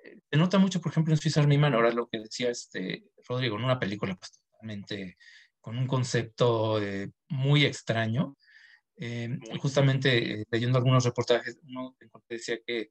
[0.05, 3.05] eh, se nota mucho, por ejemplo, en Swiss Army Man, ahora lo que decía este
[3.29, 5.17] Rodrigo, en una película pues, totalmente
[5.61, 6.81] con un concepto
[7.29, 8.37] muy extraño.
[9.61, 11.97] justamente leyendo algunos reportajes, uno
[12.29, 12.91] decía que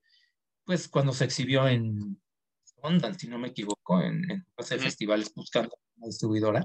[0.64, 2.22] pues cuando se exhibió en
[2.64, 4.46] Sundance, si no me equivoco, en, en
[4.80, 6.64] festivales buscando una distribuidora,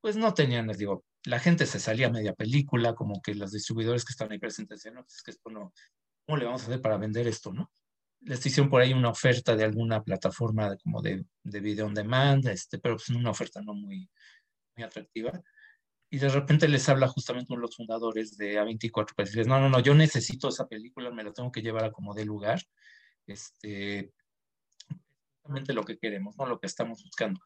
[0.00, 3.50] pues no tenían, les digo, la gente se salía a media película, como que los
[3.50, 5.72] distribuidores que están ahí presentes decían, no, pues es que esto no,
[6.24, 7.70] ¿cómo le vamos a hacer para vender esto, no?
[8.20, 12.46] Les hicieron por ahí una oferta de alguna plataforma como de, de video on demand,
[12.46, 14.08] este, pero pues una oferta no muy,
[14.76, 15.42] muy atractiva.
[16.10, 19.58] Y de repente les habla justamente uno de los fundadores de A24, pues dices, no,
[19.58, 22.62] no, no, yo necesito esa película, me la tengo que llevar a como de lugar.
[23.26, 24.12] Este,
[25.42, 26.46] justamente lo que queremos, ¿no?
[26.46, 27.40] Lo que estamos buscando.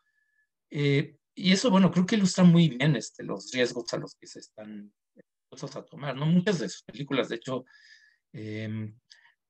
[0.71, 4.27] Eh, y eso, bueno, creo que ilustra muy bien este, los riesgos a los que
[4.27, 6.27] se están dispuestos a tomar, ¿no?
[6.27, 7.65] Muchas de sus películas, de hecho,
[8.33, 8.99] em,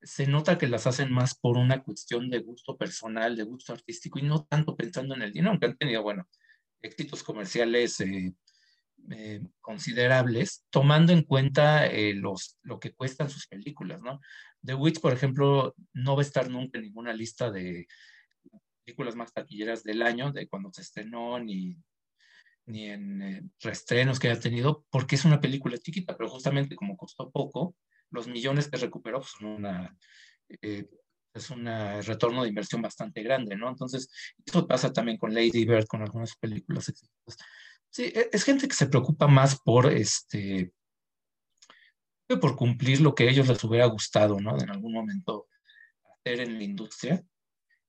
[0.03, 4.19] se nota que las hacen más por una cuestión de gusto personal, de gusto artístico
[4.19, 6.29] y no tanto pensando en el dinero, aunque han tenido, bueno,
[6.81, 8.33] éxitos comerciales eh,
[9.11, 14.21] eh, considerables, tomando en cuenta eh, los, lo que cuestan sus películas, ¿no?
[14.63, 17.87] The Witch, por ejemplo, no va a estar nunca en ninguna lista de
[18.91, 21.77] películas más taquilleras del año, de cuando se estrenó, ni,
[22.67, 26.97] ni en eh, reestrenos que haya tenido, porque es una película chiquita, pero justamente como
[26.97, 27.77] costó poco,
[28.11, 29.97] los millones que recuperó pues, son una,
[30.61, 30.89] eh,
[31.33, 31.67] es un
[32.03, 33.69] retorno de inversión bastante grande, ¿no?
[33.69, 34.09] Entonces,
[34.45, 37.37] eso pasa también con Lady Bird, con algunas películas exitosas.
[37.89, 40.73] Sí, e, es gente que se preocupa más por este
[42.41, 44.57] por cumplir lo que a ellos les hubiera gustado, ¿no?
[44.57, 45.49] En algún momento
[46.13, 47.25] hacer en la industria.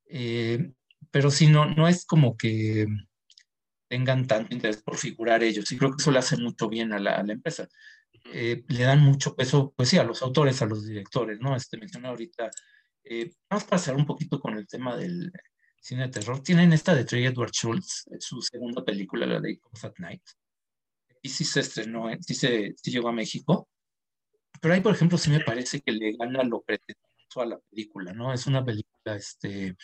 [0.06, 0.74] Eh,
[1.12, 2.88] pero si no, no es como que
[3.88, 5.70] tengan tanto interés por figurar ellos.
[5.72, 7.68] Y creo que eso le hace mucho bien a la, a la empresa.
[8.34, 11.56] Eh, le dan mucho peso, pues sí, a los autores, a los directores, ¿no?
[11.56, 12.50] Este menciona ahorita,
[13.04, 15.32] eh, vamos a pasar un poquito con el tema del
[15.82, 16.42] cine de terror.
[16.42, 20.24] Tienen esta de Trey Edward Schultz, su segunda película, la de Comes at Night.
[21.22, 23.68] Y sí se estrenó, eh, sí, se, sí llegó a México.
[24.62, 27.02] Pero ahí, por ejemplo, sí me parece que le gana lo pretendido
[27.36, 28.34] a la película, ¿no?
[28.34, 29.76] Es una película, este,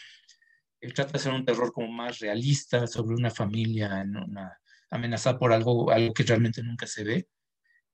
[0.93, 4.59] trata de hacer un terror como más realista sobre una familia en una,
[4.89, 7.27] amenazada por algo, algo que realmente nunca se ve.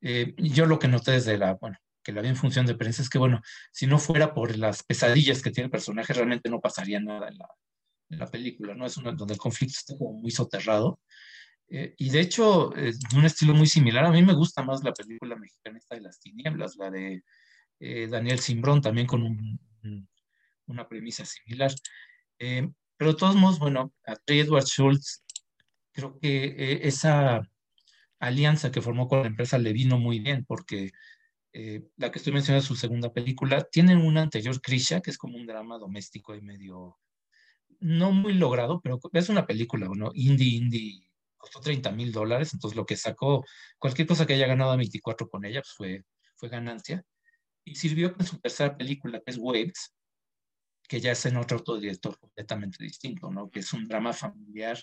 [0.02, 3.02] Eh, yo lo que noté desde la, bueno, que la vi en función de prensa
[3.02, 3.42] es que, bueno,
[3.72, 7.38] si no fuera por las pesadillas que tiene el personaje, realmente no pasaría nada en
[7.38, 7.48] la,
[8.10, 8.86] en la película, ¿no?
[8.86, 11.00] Es una donde el conflicto está como muy soterrado.
[11.70, 14.94] Eh, y de hecho, de un estilo muy similar, a mí me gusta más la
[14.94, 17.24] película mexicana esta de las tinieblas, la de
[17.80, 19.60] eh, Daniel Simbrón, también con un,
[20.68, 21.72] una premisa similar.
[22.44, 25.24] Eh, pero de todos modos, bueno, a Edward Schultz,
[25.94, 27.42] creo que eh, esa
[28.20, 30.92] alianza que formó con la empresa le vino muy bien, porque
[31.54, 35.18] eh, la que estoy mencionando es su segunda película, tienen una anterior, Krisha, que es
[35.18, 36.98] como un drama doméstico y medio,
[37.80, 40.12] no muy logrado, pero es una película, ¿no?
[40.14, 43.46] Indie, indie, costó 30 mil dólares, entonces lo que sacó,
[43.80, 46.04] cualquier cosa que haya ganado a 24 con ella, pues fue,
[46.36, 47.04] fue ganancia.
[47.66, 49.94] Y sirvió con su tercera película, que es Waves,
[50.88, 53.50] que ya es en otro autodirector completamente distinto, ¿no?
[53.50, 54.78] Que es un drama familiar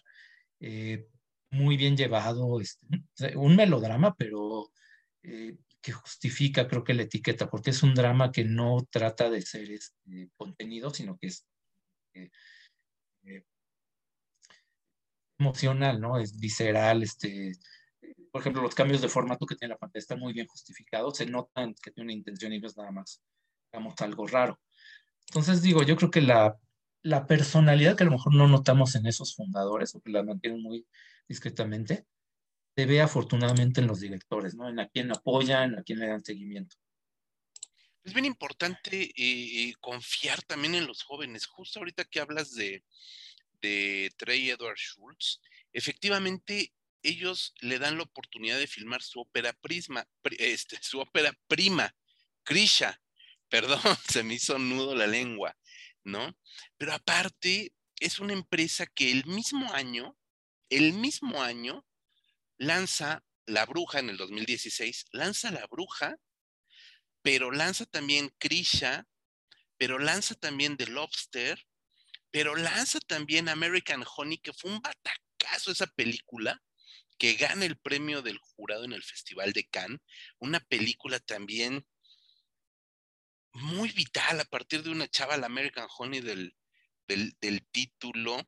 [0.60, 1.06] eh,
[1.50, 2.86] muy bien llevado, este,
[3.36, 4.72] un melodrama, pero
[5.22, 9.42] eh, que justifica, creo que la etiqueta, porque es un drama que no trata de
[9.42, 11.46] ser este, contenido, sino que es
[12.14, 12.30] eh,
[15.38, 16.18] emocional, ¿no?
[16.18, 17.52] Es visceral, este,
[18.30, 21.26] por ejemplo, los cambios de formato que tiene la pantalla están muy bien justificados, se
[21.26, 23.22] notan que tiene una intención y no es nada más,
[23.72, 24.60] digamos, algo raro.
[25.30, 26.58] Entonces digo, yo creo que la,
[27.28, 30.88] personalidad que a lo mejor no notamos en esos fundadores o que la mantienen muy
[31.28, 32.04] discretamente,
[32.74, 34.68] se ve afortunadamente en los directores, ¿no?
[34.68, 36.74] En a quién apoyan, a quién le dan seguimiento.
[38.02, 41.46] Es bien importante eh, eh, confiar también en los jóvenes.
[41.46, 42.82] Justo ahorita que hablas de,
[43.62, 45.40] de Trey Edward Schultz,
[45.72, 46.72] efectivamente
[47.04, 51.94] ellos le dan la oportunidad de filmar su ópera prisma, este, su ópera prima,
[52.42, 53.00] Krisha,
[53.50, 55.56] Perdón, se me hizo nudo la lengua,
[56.04, 56.34] ¿no?
[56.78, 60.16] Pero aparte, es una empresa que el mismo año,
[60.70, 61.84] el mismo año,
[62.56, 66.16] lanza La Bruja en el 2016, lanza La Bruja,
[67.22, 69.06] pero lanza también Krisha,
[69.76, 71.66] pero lanza también The Lobster,
[72.30, 76.62] pero lanza también American Honey, que fue un batacazo esa película,
[77.18, 80.00] que gana el premio del jurado en el Festival de Cannes,
[80.38, 81.84] una película también
[83.52, 86.54] muy vital a partir de una chava, la American Honey, del,
[87.06, 88.38] del, título.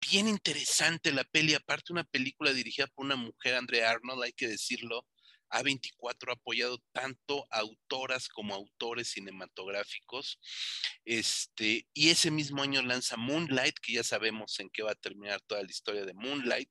[0.00, 4.48] bien interesante la peli, aparte una película dirigida por una mujer, Andrea Arnold, hay que
[4.48, 5.06] decirlo.
[5.50, 10.40] A24 ha apoyado tanto autoras como autores cinematográficos.
[11.04, 15.40] Este, y ese mismo año lanza Moonlight, que ya sabemos en qué va a terminar
[15.42, 16.70] toda la historia de Moonlight,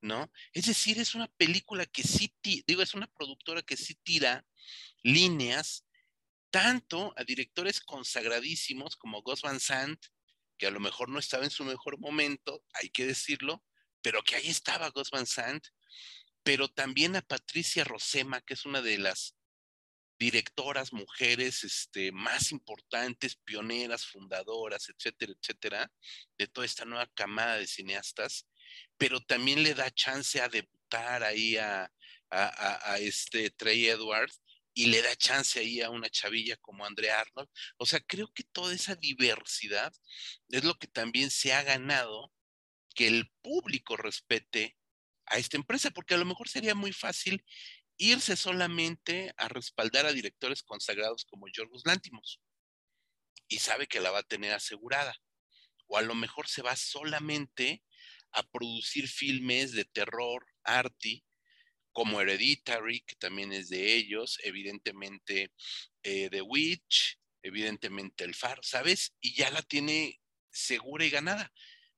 [0.00, 0.30] ¿no?
[0.52, 2.32] Es decir, es una película que sí,
[2.66, 4.44] digo, es una productora que sí tira
[5.02, 5.84] líneas
[6.50, 9.98] tanto a directores consagradísimos como Gus Van Sant,
[10.58, 13.64] que a lo mejor no estaba en su mejor momento, hay que decirlo,
[14.02, 15.66] pero que ahí estaba Gus Van Sant,
[16.42, 19.34] pero también a Patricia Rosema, que es una de las
[20.18, 25.92] directoras mujeres este, más importantes, pioneras, fundadoras, etcétera, etcétera,
[26.38, 28.46] de toda esta nueva camada de cineastas,
[28.96, 31.90] pero también le da chance a debutar ahí a,
[32.30, 34.40] a, este Trey Edwards
[34.74, 37.48] y le da chance ahí a una chavilla como Andrea Arnold.
[37.76, 39.92] O sea, creo que toda esa diversidad
[40.48, 42.32] es lo que también se ha ganado
[42.94, 44.76] que el público respete
[45.26, 47.44] a esta empresa, porque a lo mejor sería muy fácil
[47.96, 52.40] irse solamente a respaldar a directores consagrados como Yorgos Lántimos
[53.48, 55.14] y sabe que la va a tener asegurada.
[55.86, 57.82] O a lo mejor se va solamente
[58.32, 61.22] a producir filmes de terror, arty,
[61.92, 65.52] como Hereditary, que también es de ellos, evidentemente
[66.02, 69.14] eh, The Witch, evidentemente El Faro, ¿sabes?
[69.20, 71.52] Y ya la tiene segura y ganada.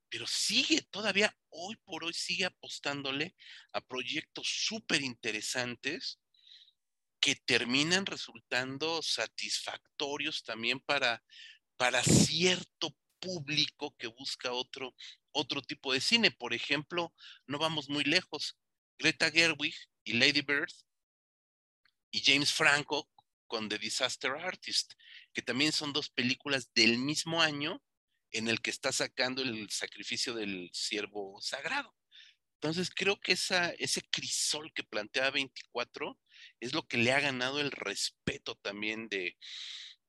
[0.09, 3.35] Pero sigue todavía, hoy por hoy, sigue apostándole
[3.73, 6.21] a proyectos súper interesantes
[7.21, 11.25] que terminan resultando satisfactorios también para,
[11.77, 14.95] para cierto público que busca otro,
[15.33, 16.31] otro tipo de cine.
[16.31, 17.13] Por ejemplo,
[17.47, 18.57] no vamos muy lejos.
[18.99, 20.73] Greta Gerwig y Lady Bird
[22.11, 23.11] y James Franco
[23.47, 24.95] con The Disaster Artist,
[25.33, 27.83] que también son dos películas del mismo año
[28.31, 31.95] en el que está sacando el sacrificio del siervo sagrado.
[32.61, 36.19] Entonces creo que ese crisol que plantea 24
[36.61, 39.37] es lo que le ha ganado el respeto también de,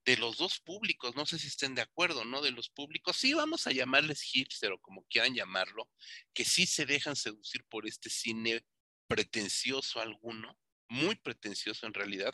[0.05, 2.41] de los dos públicos, no sé si estén de acuerdo, ¿no?
[2.41, 5.89] De los públicos, sí vamos a llamarles hipster o como quieran llamarlo,
[6.33, 8.63] que sí se dejan seducir por este cine
[9.07, 12.33] pretencioso alguno, muy pretencioso en realidad,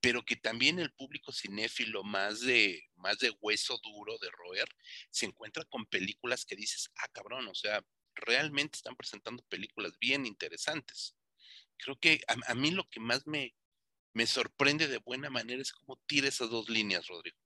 [0.00, 4.68] pero que también el público cinéfilo más de, más de hueso duro de roer
[5.10, 10.26] se encuentra con películas que dices, ah, cabrón, o sea, realmente están presentando películas bien
[10.26, 11.16] interesantes.
[11.76, 13.54] Creo que a, mí lo que más me,
[14.12, 17.36] me sorprende de buena manera es cómo tira esas dos líneas, Rodrigo.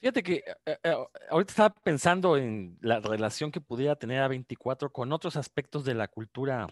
[0.00, 0.94] Fíjate que eh, eh,
[1.30, 5.94] ahorita estaba pensando en la relación que pudiera tener a 24 con otros aspectos de
[5.94, 6.66] la cultura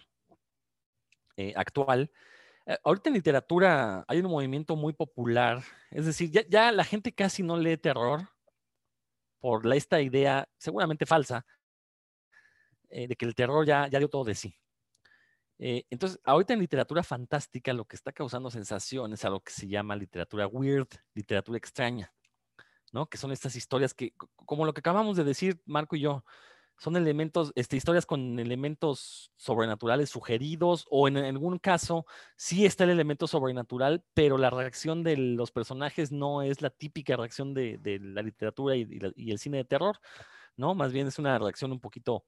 [1.37, 2.11] eh, actual.
[2.65, 7.43] Eh, ahorita en literatura hay un movimiento muy popular, es decir, ya, la gente casi
[7.43, 8.29] no lee terror
[9.39, 11.45] por esta idea, seguramente falsa,
[12.89, 14.55] eh, de que el terror ya, ya dio todo de sí.
[15.59, 19.95] entonces, ahorita en literatura fantástica lo que está causando sensación es algo que se llama
[19.95, 22.11] literatura weird, literatura extraña,
[22.91, 23.07] ¿no?
[23.07, 26.23] Que son estas historias que, como lo que acabamos de decir Marco y yo,
[26.81, 32.89] son elementos, este, historias con elementos sobrenaturales sugeridos o en, algún caso sí está el
[32.89, 38.23] elemento sobrenatural, pero la reacción de los personajes no es la típica reacción de, la
[38.23, 39.99] literatura y, el cine de terror,
[40.57, 40.73] ¿no?
[40.73, 42.25] Más bien es una reacción un poquito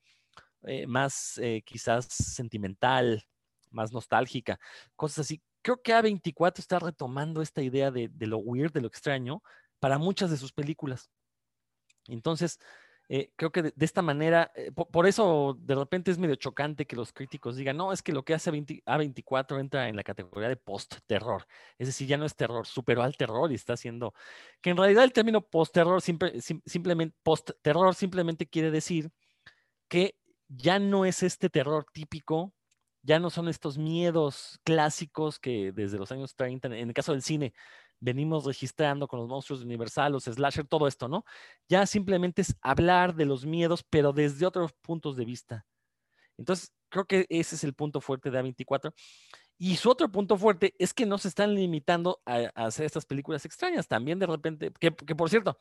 [0.61, 3.23] eh, más eh, quizás sentimental,
[3.71, 4.59] más nostálgica,
[4.95, 5.41] cosas así.
[5.63, 9.41] Creo que A24 está retomando esta idea de, de lo weird, de lo extraño,
[9.79, 11.09] para muchas de sus películas.
[12.07, 12.59] Entonces,
[13.09, 16.95] eh, creo que de, esta manera, eh, por, eso de repente es medio chocante que
[16.95, 20.55] los críticos digan, no, es que lo que hace A24 entra en la categoría de
[20.55, 21.45] post-terror.
[21.77, 24.13] Es decir, ya no es terror, superó al terror y está haciendo,
[24.61, 29.11] que en realidad el término post-terror simplemente, post-terror simplemente quiere decir
[29.89, 30.15] que
[30.47, 32.53] ya no es este terror típico,
[33.01, 37.21] ya no son estos miedos clásicos que desde los años 30, en el caso del
[37.21, 37.53] cine,
[38.03, 41.23] venimos registrando con los monstruos de Universal, los slasher, todo esto, ¿no?
[41.69, 45.65] Ya simplemente es hablar de los miedos, pero desde otros puntos de vista.
[46.37, 48.93] Entonces, creo que ese es el punto fuerte de A24.
[49.57, 53.45] Y su otro punto fuerte es que no se están limitando a, hacer estas películas
[53.45, 53.87] extrañas.
[53.87, 55.57] También de repente, que, que por cierto,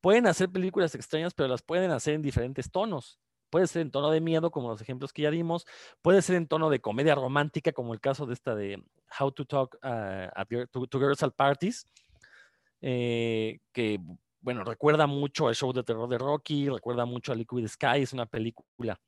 [0.00, 3.18] pueden hacer películas extrañas, pero las pueden hacer en diferentes tonos.
[3.50, 5.66] Puede ser en tono de miedo, como los ejemplos que ya dimos.
[6.02, 8.82] Puede ser en tono de comedia romántica, como el caso de esta de
[9.18, 11.86] How to Talk uh, to, Girls at Parties,
[12.80, 13.98] eh, que,
[14.40, 18.12] bueno, recuerda mucho al show de terror de Rocky, recuerda mucho a Liquid Sky, es
[18.12, 19.00] una película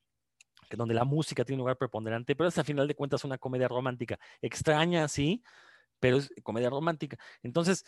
[0.68, 3.38] que donde la música tiene un lugar preponderante, pero es a final de cuentas una
[3.38, 4.18] comedia romántica.
[4.42, 5.42] Extraña, sí,
[5.98, 7.18] pero es comedia romántica.
[7.42, 7.84] Entonces,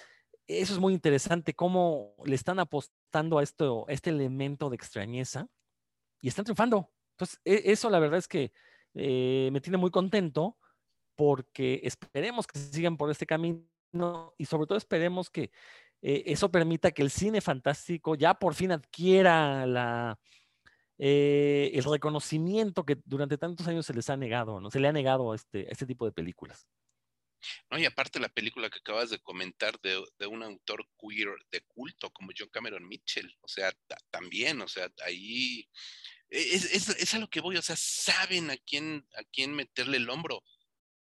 [0.46, 5.46] eso es muy interesante, cómo le están apostando a esto, este elemento de extrañeza
[6.20, 6.90] y están triunfando.
[7.12, 8.52] Entonces, e, eso la verdad es que
[8.94, 10.58] eh, me tiene muy contento
[11.16, 13.64] porque esperemos que sigan por este camino
[14.38, 15.50] y sobre todo esperemos que
[16.02, 20.18] eh, eso permita que el cine fantástico ya por fin adquiera la,
[20.98, 24.70] eh, el reconocimiento que durante tantos años se les ha negado, ¿no?
[24.70, 26.66] Se le ha negado a este, este tipo de películas.
[27.70, 31.60] No, y aparte la película que acabas de comentar de, de un autor queer de
[31.62, 33.72] culto como John Cameron Mitchell, o sea,
[34.10, 35.68] también, o sea, ahí
[36.30, 39.96] es, es, es, a lo que voy, o sea, saben a quién, a quién meterle
[39.96, 40.44] el hombro.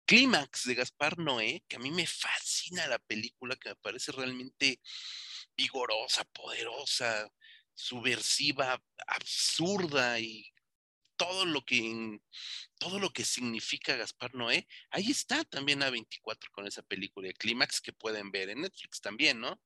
[0.07, 4.81] Clímax de Gaspar Noé, que a mí me fascina la película, que me parece realmente
[5.57, 7.31] vigorosa, poderosa,
[7.75, 10.51] subversiva, absurda y
[11.21, 12.19] todo lo que
[12.79, 17.83] todo lo que significa Gaspar Noé, ahí está también A24 con esa película de Clímax
[17.83, 19.61] que pueden ver en Netflix también, ¿no?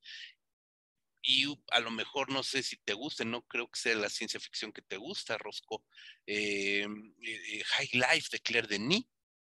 [1.23, 4.41] Y a lo mejor no sé si te guste, no creo que sea la ciencia
[4.41, 5.85] ficción que te gusta, Rosco.
[6.27, 6.89] Eh,
[7.23, 9.05] eh, High Life de Claire Denis,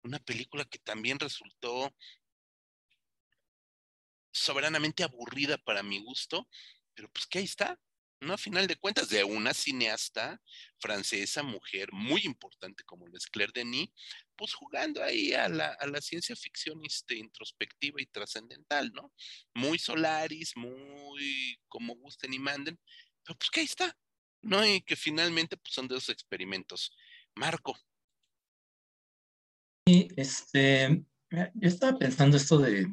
[0.03, 1.95] una película que también resultó
[4.33, 6.49] soberanamente aburrida para mi gusto,
[6.93, 7.79] pero pues que ahí está,
[8.23, 8.33] ¿no?
[8.33, 10.41] A final de cuentas, de una cineasta
[10.79, 13.89] francesa, mujer muy importante como lo Claire Denis,
[14.35, 19.13] pues jugando ahí a la, a la ciencia ficción este, introspectiva y trascendental, ¿no?
[19.53, 22.79] Muy Solaris, muy como gusten y manden,
[23.23, 23.97] pero pues que ahí está,
[24.41, 24.65] ¿no?
[24.65, 26.91] Y que finalmente pues son de esos experimentos.
[27.35, 27.77] Marco,
[29.85, 32.87] y este, yo estaba pensando esto de,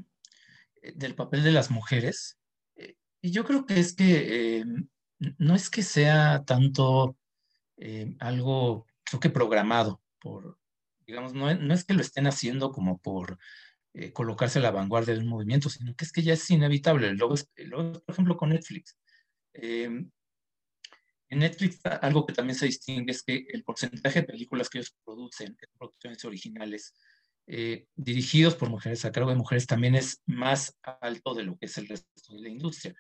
[0.95, 2.39] del papel de las mujeres,
[2.77, 4.65] eh, y yo creo que es que eh,
[5.39, 7.17] no es que sea tanto
[8.19, 10.59] algo, creo que programado por,
[11.07, 13.39] digamos, no, no, es que lo estén haciendo como por
[14.13, 17.13] colocarse a la vanguardia del movimiento, sino que es que ya es inevitable.
[17.15, 18.97] Luego, luego por ejemplo, con Netflix.
[19.55, 20.11] en
[21.31, 25.57] Netflix algo que también se distingue es que el porcentaje de películas que ellos producen,
[25.79, 26.95] producciones originales,
[27.53, 31.67] eh, dirigidos por mujeres, a cargo de mujeres, también es más alto de lo que
[31.67, 32.95] es el resto de la industria.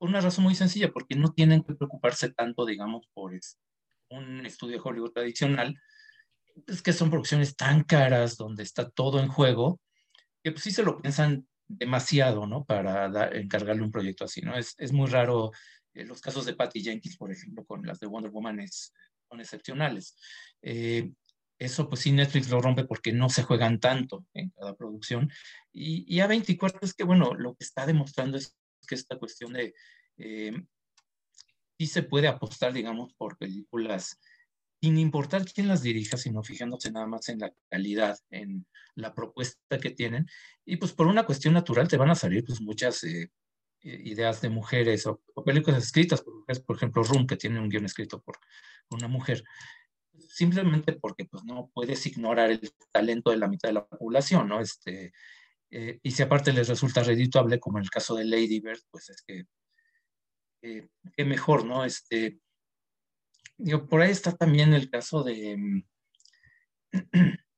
[0.00, 3.38] Por una razón muy sencilla, porque no tienen que preocuparse tanto, digamos, por
[4.08, 5.78] un estudio de Hollywood tradicional,
[6.66, 9.78] es que son producciones tan caras, donde está todo en juego,
[10.42, 12.64] que pues sí se lo piensan demasiado, ¿no?
[12.64, 14.56] Para encargarle un proyecto así, ¿no?
[14.56, 15.50] Es, es muy raro,
[15.92, 18.94] eh, los casos de Patty Jenkins, por ejemplo, con las de Wonder Woman es,
[19.28, 20.16] son excepcionales.
[20.62, 21.12] Eh,
[21.58, 25.30] eso pues sí Netflix lo rompe porque no se juegan tanto en cada producción.
[25.70, 28.56] Y, y A24 es que, bueno, lo que está demostrando es
[28.90, 29.72] que esta cuestión de...
[30.18, 30.52] Eh,
[31.78, 34.18] sí se puede apostar, digamos, por películas
[34.82, 39.78] sin importar quién las dirija, sino fijándose nada más en la calidad, en la propuesta
[39.78, 40.26] que tienen.
[40.64, 43.30] Y pues por una cuestión natural te van a salir pues muchas eh,
[43.82, 47.68] ideas de mujeres o, o, películas escritas por mujeres, por ejemplo, Room, que tiene un
[47.68, 48.38] guion escrito por
[48.90, 49.44] una mujer
[50.28, 54.60] simplemente porque pues, no puedes ignorar el talento de la mitad de la población, ¿no?
[54.60, 55.12] Este,
[55.70, 59.10] eh, y si aparte les resulta redituable, como en el caso de Lady Bird, pues
[59.10, 59.46] es que,
[60.62, 60.88] eh,
[61.24, 61.84] mejor, ¿no?
[61.84, 62.38] Este,
[63.56, 65.56] digo, por ahí está también el caso de...
[65.56, 65.82] Mm,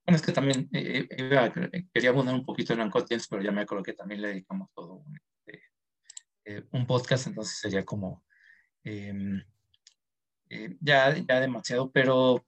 [0.05, 3.63] bueno, es que también eh, eh, quería abundar un poquito en Uncut pero ya me
[3.63, 8.25] acuerdo que también le dedicamos todo un, este, un podcast, entonces sería como
[8.85, 9.43] em,
[10.81, 12.45] ya, ya demasiado, pero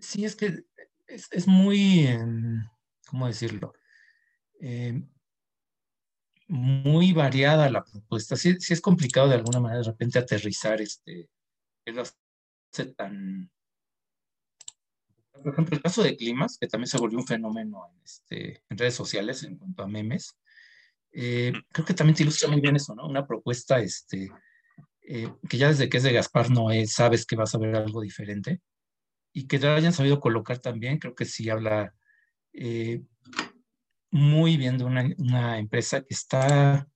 [0.00, 0.64] sí, es que
[1.06, 2.64] es, muy, em,
[3.10, 3.74] ¿cómo decirlo?
[4.60, 5.02] Eh,
[6.48, 8.36] muy variada la propuesta.
[8.36, 11.28] Sí, sí, es complicado de alguna manera de repente aterrizar este,
[12.96, 13.50] tan...
[15.32, 18.78] Por ejemplo, el caso de Climas, que también se volvió un fenómeno en, este, en
[18.78, 20.36] redes sociales en cuanto a memes,
[21.12, 23.06] eh, creo que también te ilustra muy bien eso, ¿no?
[23.06, 24.30] Una propuesta este,
[25.02, 28.02] eh, que ya desde que es de Gaspar Noé sabes que vas a ver algo
[28.02, 28.60] diferente
[29.32, 31.94] y que lo hayan sabido colocar también, creo que sí habla
[32.52, 33.02] eh,
[34.10, 36.88] muy bien de una, empresa que está,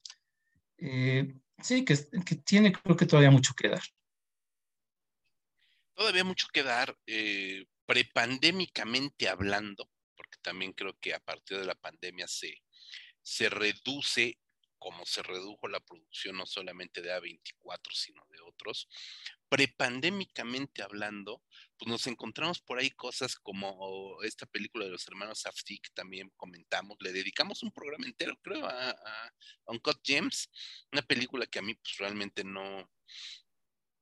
[0.78, 3.82] eh, sí, que, que, tiene creo que todavía mucho que dar.
[5.94, 6.96] Todavía mucho que dar,
[7.86, 12.62] prepandémicamente hablando, porque también creo que a partir de la pandemia se,
[13.22, 14.38] se reduce
[14.84, 18.86] como se redujo la producción no solamente de A24, sino de otros,
[19.48, 21.42] prepandémicamente hablando,
[21.78, 26.98] pues nos encontramos por ahí cosas como esta película de los hermanos Safdie también comentamos,
[27.00, 29.32] le dedicamos un programa entero, creo, a, a
[29.68, 30.50] Uncut Gems,
[30.92, 32.86] una película que a mí pues realmente no,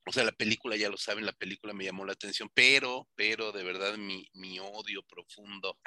[0.04, 3.52] o sea, la película, ya lo saben, la película me llamó la atención, pero, pero
[3.52, 5.78] de verdad mi, mi odio profundo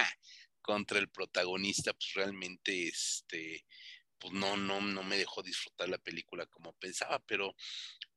[0.61, 3.65] contra el protagonista, pues realmente, este,
[4.19, 7.55] pues no, no, no me dejó disfrutar la película como pensaba, pero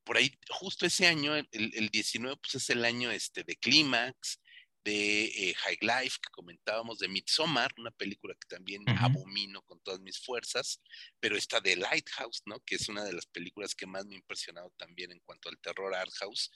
[0.03, 4.39] por ahí, justo ese año, el, el 19, pues es el año este, de Clímax,
[4.83, 9.99] de eh, High Life, que comentábamos, de Midsommar, una película que también abomino con todas
[9.99, 10.81] mis fuerzas,
[11.19, 12.59] pero esta de Lighthouse, ¿no?
[12.61, 15.59] Que es una de las películas que más me ha impresionado también en cuanto al
[15.59, 16.51] terror art house.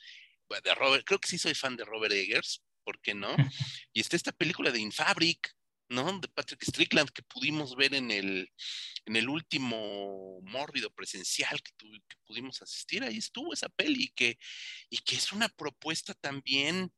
[0.64, 3.36] De Robert, creo que sí soy fan de Robert Eggers, ¿por qué no?
[3.94, 5.56] Y está esta película de Infabric,
[5.94, 8.52] De Patrick Strickland que pudimos ver en el,
[9.06, 11.72] en el último mórbido presencial que,
[12.26, 13.04] pudimos asistir.
[13.04, 14.40] Ahí estuvo esa peli que,
[14.90, 16.92] y que es una propuesta también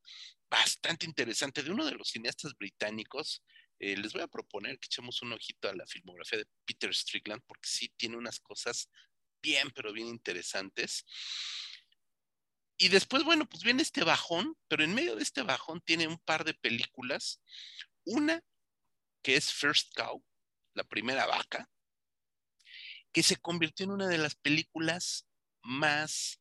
[0.50, 3.44] bastante interesante de uno de los cineastas británicos.
[3.80, 7.44] Eh, les voy a proponer que echemos un ojito a la filmografía de Peter Strickland
[7.46, 8.90] porque sí tiene unas cosas
[9.42, 11.06] bien, pero bien interesantes.
[12.78, 16.18] Y después, bueno, pues viene este bajón, pero en medio de este bajón tiene un
[16.20, 17.42] par de películas.
[18.06, 18.42] Una
[19.26, 20.24] que es First Cow,
[20.76, 21.68] la primera vaca,
[23.12, 25.26] que se convirtió en una de las películas
[25.64, 26.40] más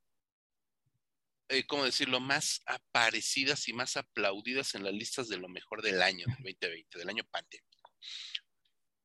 [1.48, 6.02] eh, ¿cómo decirlo?, más aparecidas y más aplaudidas en las listas de lo mejor del
[6.02, 7.90] año, del 2020, del año pandémico.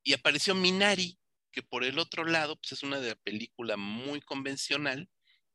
[0.04, 1.18] Y apareció Minari,
[1.50, 5.10] que por el otro lado, pues es una de película muy convencional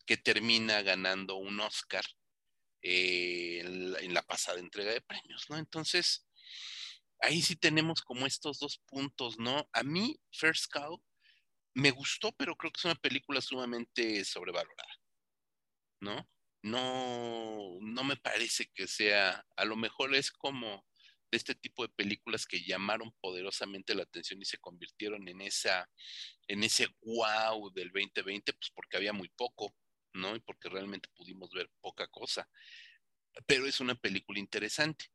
[0.07, 2.07] que termina ganando un Oscar
[2.81, 5.59] eh, en, la, pasada entrega de premios, ¿no?
[5.59, 6.27] Entonces,
[7.25, 9.69] ahí sí tenemos como estos dos puntos, ¿no?
[9.73, 11.03] A mí, First Cow
[11.75, 14.95] me gustó, pero creo que es una película sumamente sobrevalorada,
[16.01, 16.29] ¿no?
[16.65, 20.87] no, no me parece que sea, a lo mejor es como
[21.31, 25.91] de este tipo de películas que llamaron poderosamente la atención y se convirtieron en esa,
[26.49, 29.77] en ese wow del 2020, pues porque había muy poco,
[30.15, 30.35] ¿no?
[30.35, 32.49] Y porque realmente pudimos ver poca cosa.
[33.47, 35.07] Pero es una película interesante.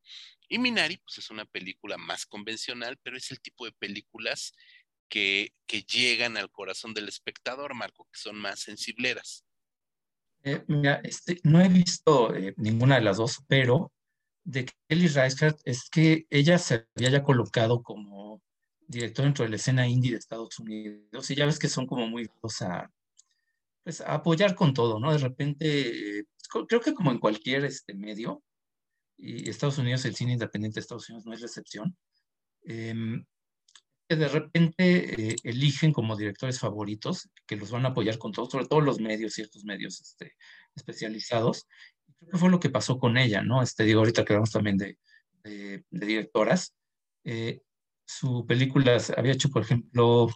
[0.48, 4.52] Y Minari, pues es una película más convencional, pero es el tipo de películas
[5.08, 9.44] que, que llegan al corazón del espectador, Marco, que son más sensibleras.
[10.42, 13.92] Eh, mira, este, no he visto eh, ninguna de las dos, pero
[14.44, 18.42] de Kelly Reichardt es que ella se había ya colocado como
[18.86, 22.08] director dentro de la escena indie de Estados Unidos y ya ves que son como
[22.08, 22.28] muy
[22.62, 22.90] a,
[23.84, 25.12] pues, apoyar con todo, ¿no?
[25.12, 26.24] De repente,
[26.68, 28.42] creo que como en cualquier este, medio,
[29.16, 31.96] y Estados Unidos, el cine independiente de Estados Unidos no es la excepción,
[32.64, 33.24] em,
[34.08, 38.66] de repente eh, eligen como directores favoritos que los van a apoyar con todo, sobre
[38.66, 40.34] todo los medios, ciertos medios este,
[40.74, 41.68] especializados.
[42.18, 43.62] Creo que fue lo que pasó con ella, ¿no?
[43.62, 44.98] Este, digo, ahorita que hablamos también de,
[45.44, 46.74] de, directoras.
[47.24, 47.62] Eh,
[48.04, 50.28] su película había hecho, por ejemplo,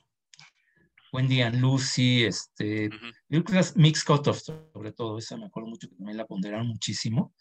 [1.14, 2.90] Wendy and Lucy, este,
[3.28, 7.32] películas Mix Cutoff, sobre todo, esa me acuerdo mucho que también la ponderaron muchísimo.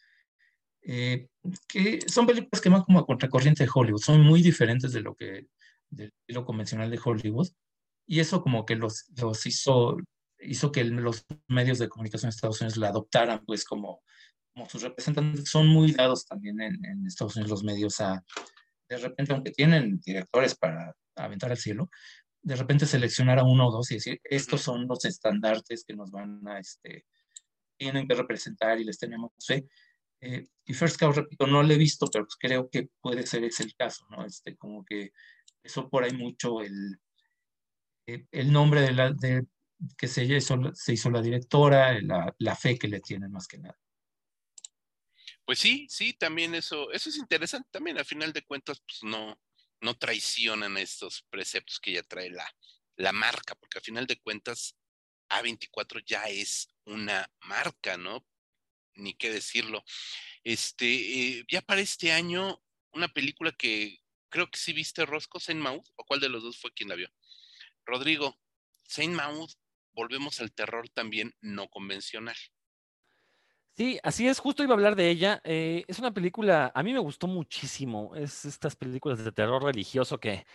[0.83, 1.27] Eh,
[1.67, 5.15] que son películas que van como a contracorriente de Hollywood, son muy diferentes de lo
[5.15, 5.47] que
[5.89, 7.47] del estilo convencional de Hollywood.
[8.05, 9.97] Y eso como que los, los hizo,
[10.39, 14.03] hizo que los medios de comunicación de Estados Unidos la adoptaran pues como,
[14.53, 15.49] como sus representantes.
[15.49, 18.23] Son muy dados también en, en Estados Unidos los medios a,
[18.89, 21.89] de repente, aunque tienen directores para aventar al cielo,
[22.43, 26.11] de repente seleccionar a uno o dos y decir, estos son los estandartes que nos
[26.11, 27.05] van a, este,
[27.77, 29.65] tienen que representar y les tenemos fe.
[30.19, 33.43] Eh, y First Cow, repito, no lo he visto, pero pues creo que puede ser
[33.45, 34.25] ese el caso, ¿no?
[34.25, 35.11] Este, como que
[35.63, 36.99] eso por ahí mucho el,
[38.07, 39.45] eh, el nombre de la, de,
[39.97, 43.57] que se hizo, se hizo la directora, la, la, fe que le tienen más que
[43.57, 43.77] nada.
[45.45, 49.37] Pues sí, sí, también eso, eso es interesante también, al final de cuentas, pues no,
[49.83, 52.49] no traicionan estos preceptos que ya trae la,
[52.95, 54.75] la marca, porque al final de cuentas,
[55.29, 58.25] A24 ya es una marca, ¿no?
[58.95, 59.83] Ni qué decirlo.
[60.43, 65.61] Este, eh, ya para este año, una película que creo que sí viste Rosco, Saint
[65.61, 67.09] Maud, o cuál de los dos fue quien la vio.
[67.85, 68.39] Rodrigo,
[68.83, 69.51] Saint Maud,
[69.91, 72.37] volvemos al terror también no convencional.
[73.75, 75.41] Sí, así es, justo iba a hablar de ella.
[75.43, 78.13] Eh, es una película, a mí me gustó muchísimo.
[78.15, 80.45] Es estas películas de terror religioso que,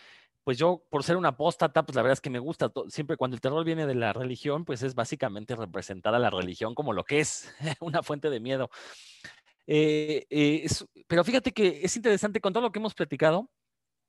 [0.45, 2.71] pues yo, por ser una apóstata, pues la verdad es que me gusta.
[2.87, 6.75] Siempre cuando el terror viene de la religión, pues es básicamente representar a la religión
[6.75, 8.69] como lo que es, una fuente de miedo.
[9.67, 10.67] Eh, eh,
[11.07, 13.49] pero fíjate que es interesante con todo lo que hemos platicado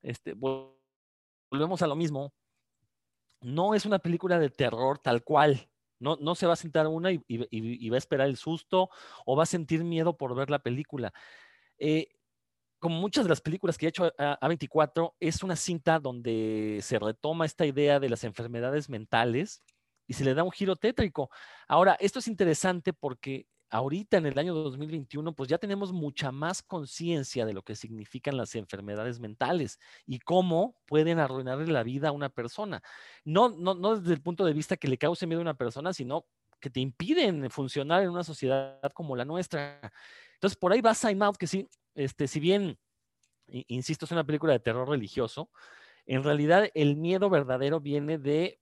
[0.03, 2.33] este, volvemos a lo mismo.
[3.43, 5.70] No es una película de terror tal cual.
[6.01, 8.91] No, no se va a sentar una y, va a esperar el susto
[9.25, 11.13] o va a sentir miedo por ver la película.
[11.79, 12.09] Eh,
[12.81, 17.45] como muchas de las películas que ha hecho A24, es una cinta donde se retoma
[17.45, 19.63] esta idea de las enfermedades mentales
[20.07, 21.31] y se le da un giro tétrico.
[21.69, 26.63] Ahora, esto es interesante porque ahorita en el año 2021, pues ya tenemos mucha más
[26.63, 32.13] conciencia de lo que significan las enfermedades mentales y cómo pueden arruinarle la vida a
[32.13, 32.83] una persona.
[33.25, 35.93] No, no, no desde el punto de vista que le cause miedo a una persona,
[35.93, 36.27] sino
[36.61, 39.81] que te impiden funcionar en una sociedad como la nuestra.
[40.35, 42.79] Entonces, por ahí va Sign Out, que sí, este, si bien,
[43.47, 45.51] insisto, es una película de terror religioso,
[46.07, 48.61] en realidad el miedo verdadero viene de,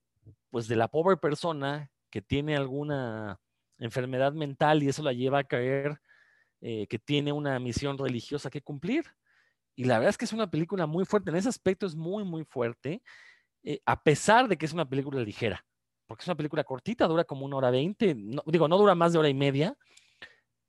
[0.50, 3.40] pues, de la pobre persona que tiene alguna
[3.78, 6.00] enfermedad mental y eso la lleva a creer
[6.60, 9.04] eh, que tiene una misión religiosa que cumplir.
[9.76, 12.24] Y la verdad es que es una película muy fuerte, en ese aspecto es muy,
[12.24, 13.00] muy fuerte,
[13.62, 15.64] eh, a pesar de que es una película ligera,
[16.06, 18.16] porque es una película cortita, dura como una hora veinte,
[18.46, 19.76] digo, no dura más de hora y media,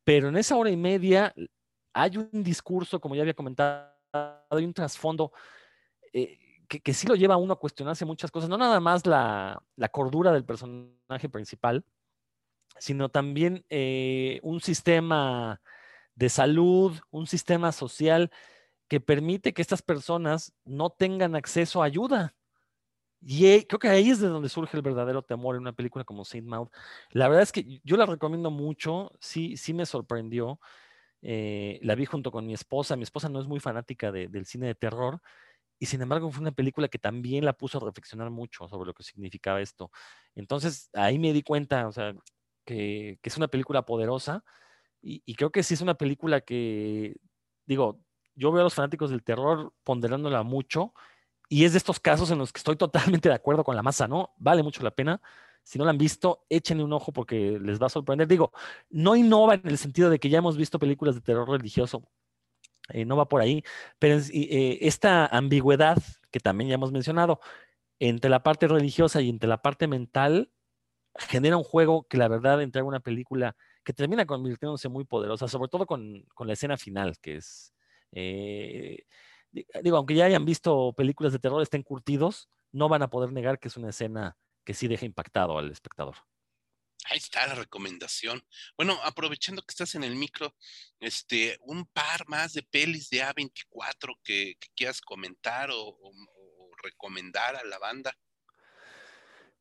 [0.03, 1.33] pero en esa hora y media
[1.91, 5.31] hay un discurso, como ya había comentado, hay un trasfondo
[6.13, 6.37] eh,
[6.67, 9.59] que, que, sí lo lleva a uno a cuestionarse muchas cosas, no nada más la,
[9.75, 11.83] la cordura del personaje principal,
[12.79, 15.61] sino también eh, un sistema
[16.15, 18.31] de salud, un sistema social
[18.87, 22.35] que permite que estas personas no tengan acceso a ayuda.
[23.21, 26.25] Y creo que ahí es de donde surge el verdadero temor en una película como
[26.25, 26.69] Saint Maud.
[27.11, 30.59] La verdad es que yo la recomiendo mucho, sí, sí me sorprendió.
[31.21, 32.95] Eh, la vi junto con mi esposa.
[32.95, 35.21] Mi esposa no es muy fanática del cine de terror,
[35.79, 38.93] y sin embargo fue una película que también la puso a reflexionar mucho sobre lo
[38.93, 39.91] que significaba esto.
[40.35, 42.13] Entonces ahí me di cuenta, o sea,
[42.69, 44.43] que, es una película poderosa
[45.01, 47.15] y, creo que sí es una película que,
[47.65, 47.99] digo,
[48.35, 50.93] yo veo a los fanáticos del terror ponderándola mucho
[51.47, 54.07] y es de estos casos en los que estoy totalmente de acuerdo con la masa,
[54.07, 54.33] ¿no?
[54.37, 55.21] Vale mucho la pena.
[55.63, 58.27] Si no la han visto, échenle un ojo porque les va a sorprender.
[58.27, 58.51] Digo,
[58.89, 62.03] no innova en el sentido de que ya hemos visto películas de terror religioso,
[62.89, 63.63] eh, no va por ahí,
[63.99, 65.97] pero eh, esta ambigüedad
[66.31, 67.39] que también ya hemos mencionado
[67.99, 70.51] entre la parte religiosa y entre la parte mental,
[71.27, 75.69] genera un juego que la verdad entrega una película que termina convirtiéndose muy poderosa, sobre
[75.69, 77.73] todo con, la escena final, que es,
[78.11, 79.05] eh,
[79.83, 83.59] digo, aunque ya hayan visto películas de terror, estén curtidos, no van a poder negar
[83.59, 86.15] que es una escena que sí deja impactado al espectador.
[87.05, 88.43] Ahí está la recomendación.
[88.77, 90.55] Bueno, aprovechando que estás en el micro,
[90.99, 95.97] este, un par más de pelis de A24 que, quieras comentar o,
[96.83, 98.17] recomendar a la banda.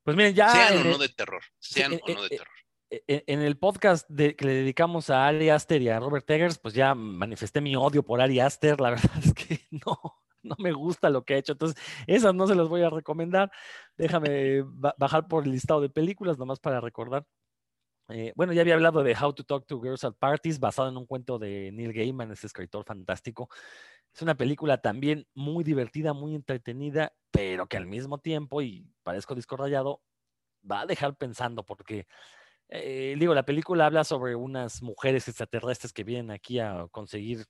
[0.09, 0.49] Pues miren, ya.
[0.49, 1.43] Sean o no de terror.
[1.59, 2.49] Sean o no de terror.
[2.89, 6.73] En el podcast de, que le dedicamos a Ari Aster y a Robert Eggers, pues
[6.73, 8.81] ya manifesté mi odio por Ari Aster.
[8.81, 10.01] La verdad es que no,
[10.43, 11.53] no me gusta lo que ha hecho.
[11.53, 13.53] Entonces, esas no se las voy a recomendar.
[13.99, 14.63] Déjame
[14.97, 17.27] bajar por el listado de películas, nomás para recordar.
[18.09, 20.97] Eh, bueno, ya había hablado de How to Talk to Girls at Parties, basado en
[20.97, 23.51] un cuento de Neil Gaiman, ese escritor fantástico.
[24.15, 29.35] Es una película también muy divertida, muy entretenida, pero que al mismo tiempo, y parezco
[29.35, 30.03] disco rayado,
[30.71, 32.07] va a dejar pensando porque,
[32.69, 37.47] eh, digo, la película habla sobre unas mujeres extraterrestres que vienen aquí a conseguir,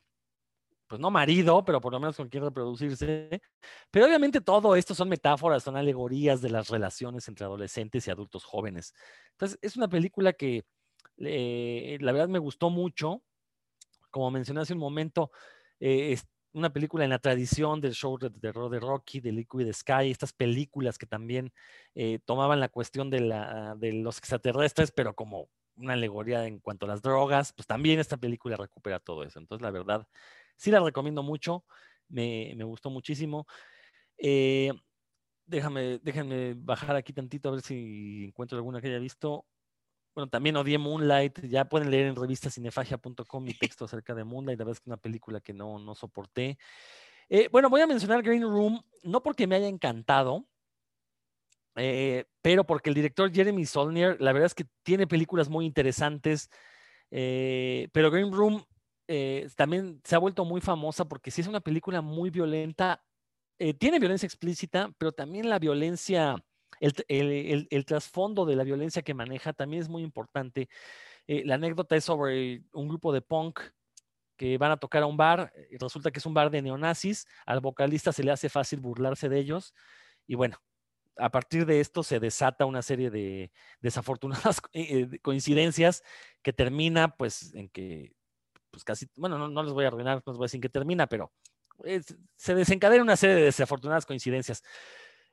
[0.88, 3.42] pues no marido, pero por lo menos con quien reproducirse.
[3.90, 8.44] Pero obviamente todo esto son metáforas, son alegorías de las relaciones entre adolescentes y adultos
[8.44, 8.94] jóvenes.
[9.32, 10.64] Entonces, es una película que
[11.18, 13.22] eh, la verdad me gustó mucho.
[14.11, 15.30] Como mencioné hace un momento,
[15.80, 16.18] eh,
[16.59, 20.32] una película en la tradición del show de terror de Rocky, de Liquid Sky, estas
[20.32, 21.52] películas que también
[21.94, 26.86] eh, tomaban la cuestión de, la, de los extraterrestres, pero como una alegoría en cuanto
[26.86, 29.38] a las drogas, pues también esta película recupera todo eso.
[29.38, 30.06] Entonces, la verdad,
[30.56, 31.64] sí la recomiendo mucho,
[32.09, 33.46] me, gustó muchísimo.
[34.18, 34.72] Eh,
[35.46, 39.46] déjame, déjenme bajar aquí tantito a ver si encuentro alguna que haya visto.
[40.18, 41.44] Bueno, también odié Moonlight.
[41.44, 44.58] Ya pueden leer en revistacinefagia.com mi texto acerca de Moonlight.
[44.58, 46.58] La verdad es que es una película que no, no soporté.
[47.28, 50.44] Eh, bueno, voy a mencionar Green Room, no porque me haya encantado,
[51.76, 56.50] eh, pero porque el director Jeremy Solnier, la verdad es que tiene películas muy interesantes,
[57.12, 58.64] eh, pero Green Room
[59.54, 63.04] también se ha vuelto muy famosa porque sí es una película muy violenta,
[63.78, 66.44] tiene violencia explícita, pero también la violencia
[66.81, 70.68] el, trasfondo de la violencia que maneja también es muy importante.
[71.26, 73.61] Eh, la anécdota es sobre un grupo de punk
[74.37, 77.26] que van a tocar a un bar, eh, resulta que es un bar de neonazis,
[77.45, 79.74] al vocalista se le hace fácil burlarse de ellos
[80.26, 80.59] y bueno,
[81.16, 83.51] a partir de esto se desata una serie de
[83.81, 86.05] desafortunadas eh, coincidencias
[86.43, 88.14] que termina pues en que
[88.70, 91.07] pues casi, bueno, no, les voy a arruinar, no les voy a decir que termina,
[91.07, 91.33] pero
[92.37, 94.62] se desencadena una serie de desafortunadas coincidencias.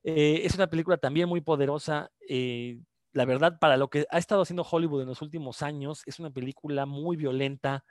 [0.08, 2.12] Eh, es una película también muy poderosa.
[2.30, 2.80] Eh,
[3.12, 6.30] la verdad, para lo que ha estado haciendo Hollywood en los últimos años, es una
[6.30, 7.84] película muy violenta.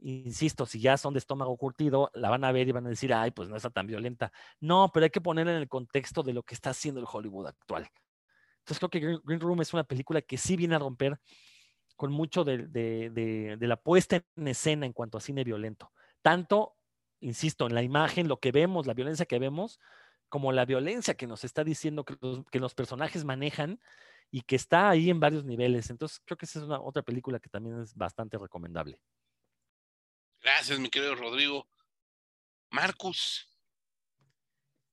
[0.00, 3.14] Insisto, si ya son de estómago curtido, la van a ver y van a decir,
[3.14, 4.32] ay, pues no está tan violenta.
[4.60, 7.46] No, pero hay que ponerla en el contexto de lo que está haciendo el Hollywood
[7.46, 7.88] actual.
[8.58, 11.18] Entonces creo que Green Room es una película que sí viene a romper
[11.96, 15.90] con mucho de, la puesta en escena en cuanto a cine violento.
[16.20, 16.76] Tanto,
[17.20, 19.80] insisto, en la imagen, lo que vemos, la violencia que vemos,
[20.32, 23.78] como la violencia que nos está diciendo que los, que los personajes manejan
[24.30, 25.90] y que está ahí en varios niveles.
[25.90, 28.98] Entonces, creo que esa es una otra película que también es bastante recomendable.
[30.42, 31.68] Gracias, mi querido Rodrigo.
[32.70, 33.46] Marcus.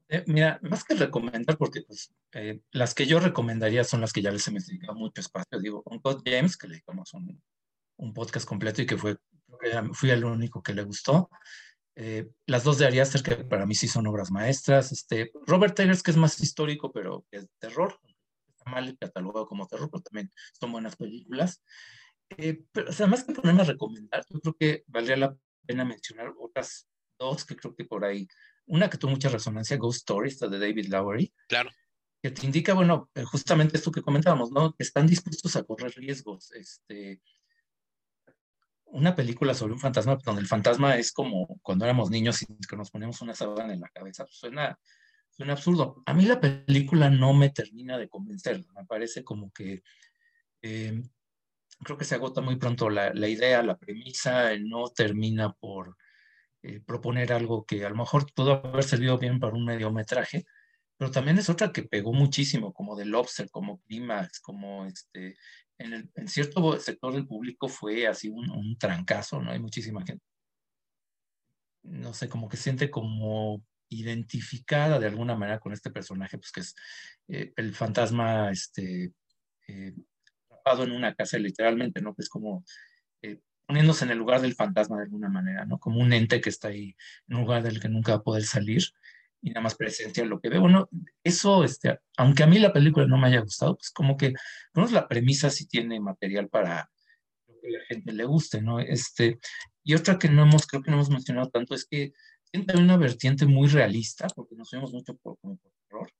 [0.10, 4.22] Eh, mira, más que recomendar, porque pues, eh, las que yo recomendaría son las que
[4.22, 5.58] ya les he dedicado mucho espacio.
[5.58, 7.42] Digo, un Todd James, que le dedicamos un,
[7.96, 9.16] un, podcast completo y que fue,
[9.46, 11.30] creo que fui el único que le gustó.
[12.02, 14.93] Eh, las dos de Ari Aster, que para mí sí son obras maestras.
[14.93, 18.00] Este, Robert Taylor, que es más histórico, pero es terror.
[18.47, 21.62] Está mal catalogado como terror, pero también son buenas películas.
[22.28, 25.36] pero además que ponerme a recomendar, yo creo que valdría la
[25.66, 26.88] pena mencionar otras
[27.20, 28.30] dos que creo que por ahí
[28.66, 31.34] una que tuvo mucha resonancia, Ghost Story, esta de David Lowery.
[31.50, 31.70] Claro.
[32.22, 34.74] Que te indica, bueno, eh, justamente esto que comentábamos, ¿no?
[34.74, 36.52] Que están dispuestos a correr riesgos.
[36.52, 37.20] Este,
[38.92, 42.76] una película sobre un fantasma, donde el fantasma es como cuando éramos niños y que
[42.76, 44.24] nos poníamos una sábana en la cabeza.
[44.26, 44.80] Pues suena,
[45.30, 46.02] suena absurdo.
[46.06, 48.66] A mí la película no me termina de convencer.
[48.76, 49.84] Me parece como que
[50.62, 51.02] eh,
[51.84, 55.96] creo que se agota muy pronto la, la idea, la premisa, no termina por
[56.62, 60.46] eh, proponer algo que a lo mejor pudo haber servido bien para un mediometraje,
[60.98, 65.38] pero también es otra que pegó muchísimo, como The Lobster, como Climax, como este,
[65.80, 69.52] en, el, en cierto sector del público fue así un, un, trancazo, ¿no?
[69.52, 70.24] Hay muchísima gente,
[71.84, 76.60] no sé, como que siente como identificada de alguna manera con este personaje, pues que
[76.60, 76.76] es
[77.28, 79.14] eh, el fantasma, este,
[79.68, 79.94] eh,
[80.66, 82.14] en una casa literalmente, ¿no?
[82.14, 82.64] Que es como
[83.24, 85.80] eh, poniéndose en el lugar del fantasma de alguna manera, ¿no?
[85.80, 86.96] Como un ente que está ahí
[87.28, 88.84] en un lugar del que nunca va a poder salir
[89.42, 90.60] y nada más presencia lo que ve.
[90.60, 90.90] Bueno,
[91.24, 94.34] eso, este, aunque a mí la película no me haya gustado, pues como que,
[94.74, 96.90] bueno, la premisa sí tiene material para
[97.62, 98.80] que la gente le guste, ¿no?
[98.80, 99.40] Este,
[99.84, 102.14] y otra que no hemos, creo que no hemos mencionado tanto, es que
[102.52, 106.12] tiene una vertiente muy realista, porque nos vemos mucho por, como por terror,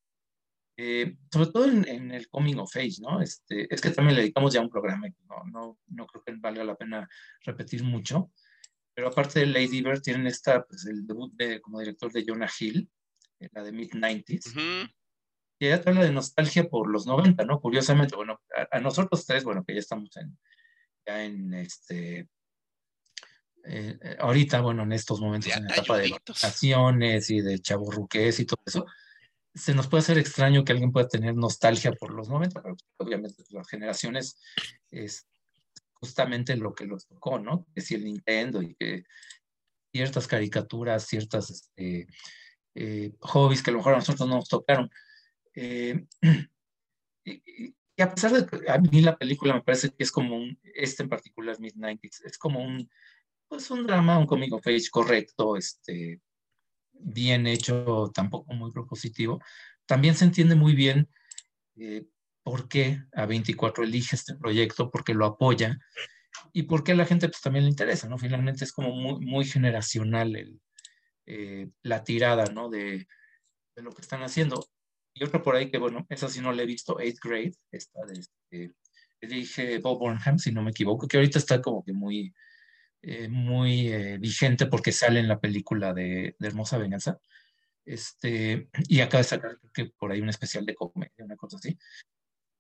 [0.78, 3.22] eh, sobre todo en, el coming of age, ¿no?
[3.22, 6.64] Este, es que también le dedicamos ya un programa, no, no, no creo que valga
[6.64, 7.08] la pena
[7.44, 8.32] repetir mucho,
[8.94, 12.50] pero aparte de Lady Bird tienen esta, pues el debut de, como director de Jonah
[12.60, 12.90] Hill,
[13.52, 14.90] la de mid-90s,
[15.60, 17.60] y ella habla de nostalgia por los 90, ¿no?
[17.60, 18.40] Curiosamente, bueno,
[18.72, 20.38] a, nosotros tres, bueno, que ya estamos en,
[21.06, 22.30] ya en este,
[23.66, 28.46] eh, ahorita, bueno, en estos momentos, en la etapa de vacaciones y de chaburruques y
[28.46, 28.86] todo eso,
[29.54, 33.44] se nos puede hacer extraño que alguien pueda tener nostalgia por los 90, pero obviamente
[33.50, 34.40] las generaciones
[34.92, 35.28] es
[35.94, 37.68] justamente lo que los tocó, ¿no?
[37.76, 39.04] Que si el Nintendo y que
[39.92, 42.08] ciertas caricaturas, ciertas este,
[42.76, 44.90] eh, hobbies que a lo mejor a nosotros no nos tocaron.
[45.54, 46.06] Eh,
[47.26, 50.58] y, a pesar de que a mí la película me parece que es como un,
[50.74, 52.90] este en particular, Mid-90s, es como un,
[53.48, 56.22] pues un drama, un comic of age correcto, este,
[56.94, 59.42] bien hecho, tampoco muy propositivo.
[59.86, 61.10] También se entiende muy bien
[61.76, 62.06] eh,
[62.44, 65.78] por qué A24 elige este proyecto, porque lo apoya
[66.54, 68.18] y por qué a la gente pues, también le interesa, ¿no?
[68.18, 70.62] Finalmente es como muy, muy generacional el,
[71.30, 72.70] eh, la tirada, ¿no?
[72.70, 73.08] De,
[73.76, 74.68] de, lo que están haciendo.
[75.14, 78.00] Y otra por ahí que, bueno, esa sí no la he visto, Eighth Grade, esta
[78.06, 78.74] de, este,
[79.22, 82.34] dije Bob Burnham, si no me equivoco, que ahorita está como que muy,
[83.02, 87.20] eh, muy eh, vigente porque sale en la película de, Hermosa Venganza.
[87.86, 91.78] Este, y acaba de sacar que por ahí un especial de comedia, una cosa así.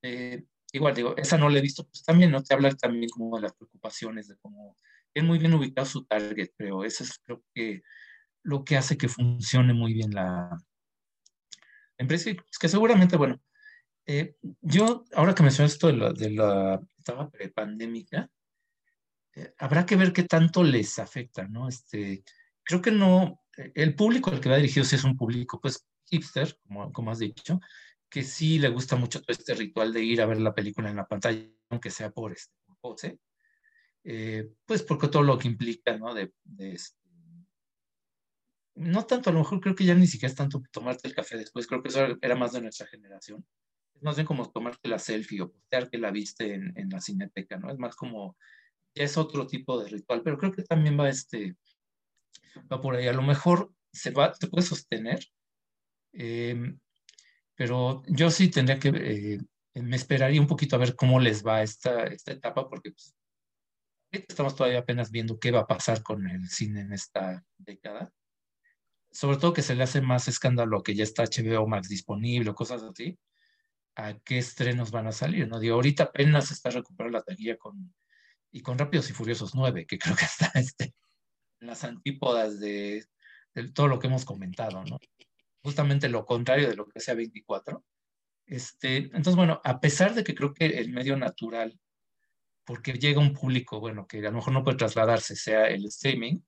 [0.03, 2.43] Eh, igual digo, esa no la he visto, pues también, ¿no?
[2.43, 4.77] Te habla también como de las preocupaciones, de cómo
[5.13, 7.81] es muy bien ubicado su target, pero eso es creo que
[8.43, 10.57] lo que hace que funcione muy bien la
[11.97, 12.29] empresa.
[12.29, 13.41] Es que seguramente, bueno,
[14.61, 18.29] yo, ahora que mencionas esto de la, de la etapa prepandémica,
[19.35, 21.67] eh, habrá que ver qué tanto les afecta, ¿no?
[21.67, 22.23] Este,
[22.63, 25.85] creo que no, eh, el público al que va dirigido sí es un público, pues,
[26.05, 27.59] hipster, como, como has dicho,
[28.09, 30.95] que sí le gusta mucho todo este ritual de ir a ver la película en
[30.95, 33.19] la pantalla, aunque sea por este pose,
[34.03, 36.13] eh, pues porque todo lo que implica, ¿no?
[36.13, 36.33] De,
[38.79, 41.37] no tanto, a lo mejor creo que ya ni siquiera es tanto tomarte el café
[41.37, 43.45] después, creo que eso era más de nuestra generación.
[43.93, 47.57] Es más bien como tomarte la selfie o postear que la viste en, la cineteca,
[47.57, 47.69] ¿no?
[47.69, 48.37] Es más como
[48.95, 51.57] es otro tipo de ritual, pero creo que también va, este,
[52.71, 53.07] va por ahí.
[53.07, 55.25] A lo mejor se, va, se puede sostener,
[56.13, 56.79] em,
[57.55, 59.39] pero yo sí tendría que, eh,
[59.73, 63.13] me esperaría un poquito a ver cómo les va esta, esta etapa, porque pues,
[64.09, 68.13] estamos todavía apenas viendo qué va a pasar con el cine en esta década.
[69.11, 72.55] Sobre todo que se le hace más escándalo que ya está HBO Max disponible o
[72.55, 73.17] cosas así,
[73.95, 75.57] a qué estrenos van a salir, ¿no?
[75.57, 77.93] Ahorita apenas está recuperando la taquilla con
[78.51, 80.93] y con Rápidos y Furiosos 9, que creo que está este,
[81.59, 83.05] las antípodas de,
[83.53, 84.97] de, todo lo que hemos comentado, ¿no?
[85.61, 87.83] Justamente lo contrario de lo que sea 24.
[88.45, 91.79] Este, entonces, bueno, a pesar de que creo que el medio natural,
[92.63, 96.39] porque llega un público, bueno, que a lo mejor no puede trasladarse, sea el streaming,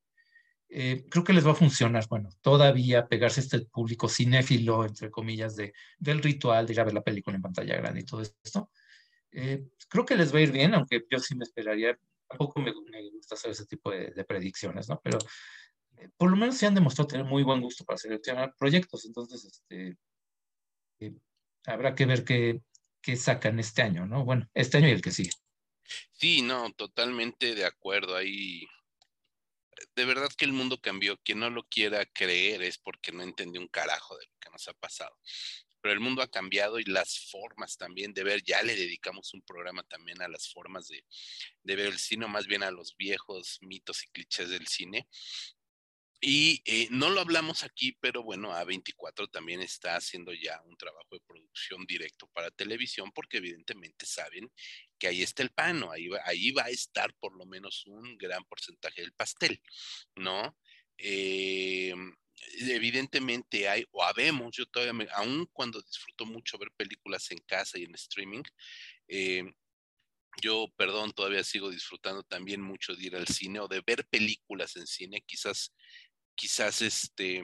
[0.73, 5.57] eh, creo que les va a funcionar, bueno, todavía pegarse este público cinéfilo, entre comillas,
[5.57, 8.71] de, del ritual de ir a ver la película en pantalla grande y todo esto.
[9.31, 12.71] Eh, creo que les va a ir bien, aunque yo sí me esperaría, tampoco me,
[12.89, 15.01] me gusta hacer ese tipo de, de predicciones, ¿no?
[15.03, 15.17] Pero
[15.97, 19.43] eh, por lo menos se han demostrado tener muy buen gusto para seleccionar proyectos, entonces
[19.43, 19.97] este,
[20.99, 21.13] eh,
[21.65, 22.61] habrá que ver qué,
[23.01, 24.23] qué sacan este año, ¿no?
[24.23, 25.31] Bueno, este año y el que sigue.
[26.13, 28.15] Sí, no, totalmente de acuerdo.
[28.15, 28.65] Ahí
[29.95, 31.17] de verdad que el mundo cambió.
[31.17, 34.67] Quien no lo quiera creer es porque no entendió un carajo de lo que nos
[34.67, 35.17] ha pasado.
[35.81, 39.41] Pero el mundo ha cambiado y las formas también de ver, ya le dedicamos un
[39.41, 41.03] programa también a las formas de,
[41.63, 45.07] de ver el cine, más bien a los viejos mitos y clichés del cine.
[46.23, 51.07] Y eh, no lo hablamos aquí, pero bueno, A24 también está haciendo ya un trabajo
[51.15, 54.51] de producción directo para televisión porque evidentemente saben
[55.01, 58.19] que ahí está el pan, ahí, va, ahí va a estar por lo menos un
[58.19, 59.59] gran porcentaje del pastel,
[60.15, 60.55] ¿no?
[60.99, 61.91] Eh,
[62.59, 67.79] evidentemente hay, o habemos, yo todavía, me, aun cuando disfruto mucho ver películas en casa
[67.79, 68.43] y en streaming,
[69.07, 69.43] eh,
[70.39, 74.75] yo, perdón, todavía sigo disfrutando también mucho de ir al cine o de ver películas
[74.75, 75.73] en cine, quizás
[76.35, 77.43] quizás este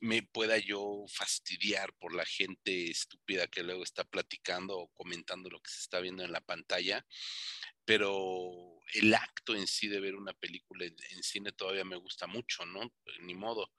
[0.00, 5.60] me pueda yo fastidiar por la gente estúpida que luego está platicando o comentando lo
[5.60, 7.06] que se está viendo en la pantalla,
[7.84, 8.52] pero
[8.94, 12.92] el acto en sí de ver una película en, cine todavía me gusta mucho, ¿no?
[13.20, 13.72] Ni modo.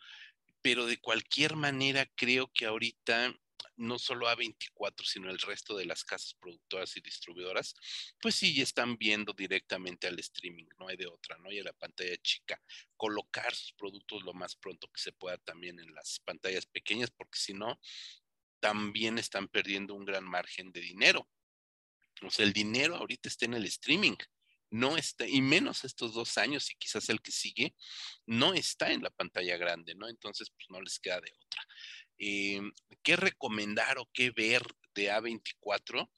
[0.62, 3.36] Pero de cualquier manera creo que ahorita
[3.76, 7.76] no solo A24, sino el resto de las casas productoras y distribuidoras,
[8.20, 11.74] pues sí, están viendo directamente al streaming, no hay de otra, no hay a la
[11.74, 12.62] pantalla chica,
[12.96, 17.40] colocar sus productos lo más pronto que se pueda también en las pantallas pequeñas, porque
[17.40, 17.80] si no,
[18.60, 21.28] también están perdiendo un gran margen de dinero.
[22.22, 24.16] O sea, el dinero ahorita está en el streaming
[24.74, 27.76] no está, y menos estos dos años y quizás el que sigue,
[28.26, 30.10] no está en la pantalla grande, ¿no?
[30.10, 31.62] Entonces, pues no les queda de otra.
[32.18, 32.62] Eh,
[33.02, 34.64] ¿Qué recomendar o qué ver
[34.96, 36.10] de A24?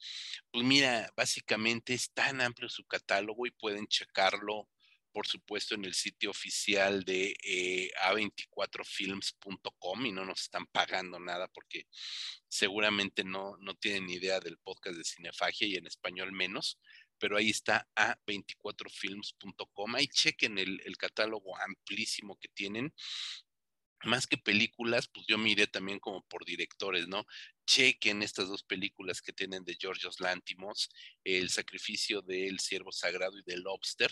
[0.50, 4.68] Pues mira, básicamente es tan amplio su catálogo y pueden checarlo,
[5.12, 11.48] por supuesto, en el sitio oficial de eh, a24films.com y no nos están pagando nada
[11.48, 11.86] porque
[12.48, 16.78] seguramente no, no tienen idea del podcast de Cinefagia y en español menos
[17.18, 19.94] pero ahí está a24films.com.
[19.94, 22.92] Ahí chequen el, el, catálogo amplísimo que tienen
[24.04, 27.26] más que películas, pues yo miré también como por directores, ¿no?
[27.66, 30.90] Chequen estas dos películas que tienen de Georgios Lántimos,
[31.24, 34.10] El sacrificio del siervo sagrado y del lobster.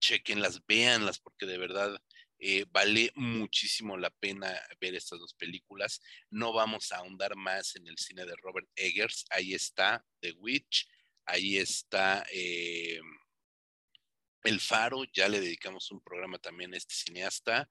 [0.00, 1.98] Chequenlas, véanlas, porque de verdad
[2.38, 6.00] eh, vale muchísimo la pena ver estas dos películas.
[6.30, 9.24] No vamos a ahondar más en el cine de Robert Eggers.
[9.30, 10.88] Ahí está The Witch,
[11.24, 13.00] ahí está eh,
[14.42, 17.68] El Faro, ya le dedicamos un programa también a este cineasta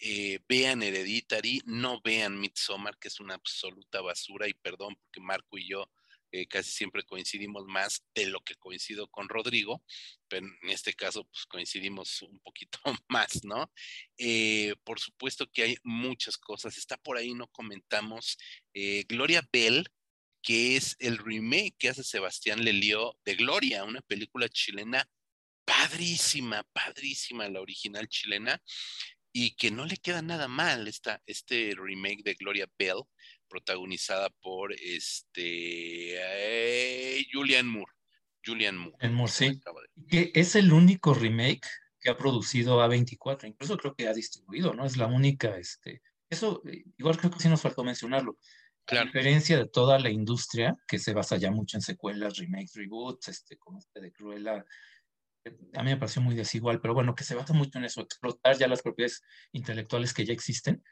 [0.00, 5.58] eh, vean Hereditary, no vean Midsommar, que es una absoluta basura, y perdón porque Marco
[5.58, 5.90] y yo
[6.32, 9.82] eh, casi siempre coincidimos más de lo que coincido con Rodrigo,
[10.28, 12.78] pero en este caso pues coincidimos un poquito
[13.08, 13.70] más, ¿no?
[14.16, 18.38] Eh, por supuesto que hay muchas cosas, está por ahí, no comentamos,
[19.08, 19.86] Gloria Bell,
[20.42, 25.06] que es el remake que hace Sebastián Lelio de Gloria, una película chilena
[25.70, 28.60] padrísima, padrísima, la original chilena,
[29.32, 33.02] y que no le queda nada mal esta, este remake de Gloria Bell,
[33.48, 37.92] protagonizada por este eh, Julian Moore.
[38.44, 38.96] Julian Moore.
[39.00, 39.60] En Moore, sí.
[40.08, 41.66] Que es el único remake
[42.00, 44.86] que ha producido A24, incluso creo que ha distribuido, ¿no?
[44.86, 46.00] Es la única, este,
[46.30, 48.38] eso eh, igual creo que sí nos faltó mencionarlo.
[48.86, 49.02] Claro.
[49.02, 53.28] A diferencia de toda la industria, que se basa ya mucho en secuelas, remakes, reboots,
[53.28, 54.64] este, como este de Cruella,
[55.74, 58.56] a mí me pareció muy desigual, pero bueno, que se basa mucho en eso, explotar
[58.58, 59.22] ya las propiedades
[59.52, 60.82] intelectuales que ya existen.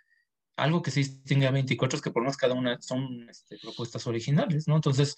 [0.57, 4.07] Algo que sí distingue a 24 es que por más cada una son este, propuestas
[4.07, 4.77] originales, ¿no?
[4.77, 5.17] Entonces,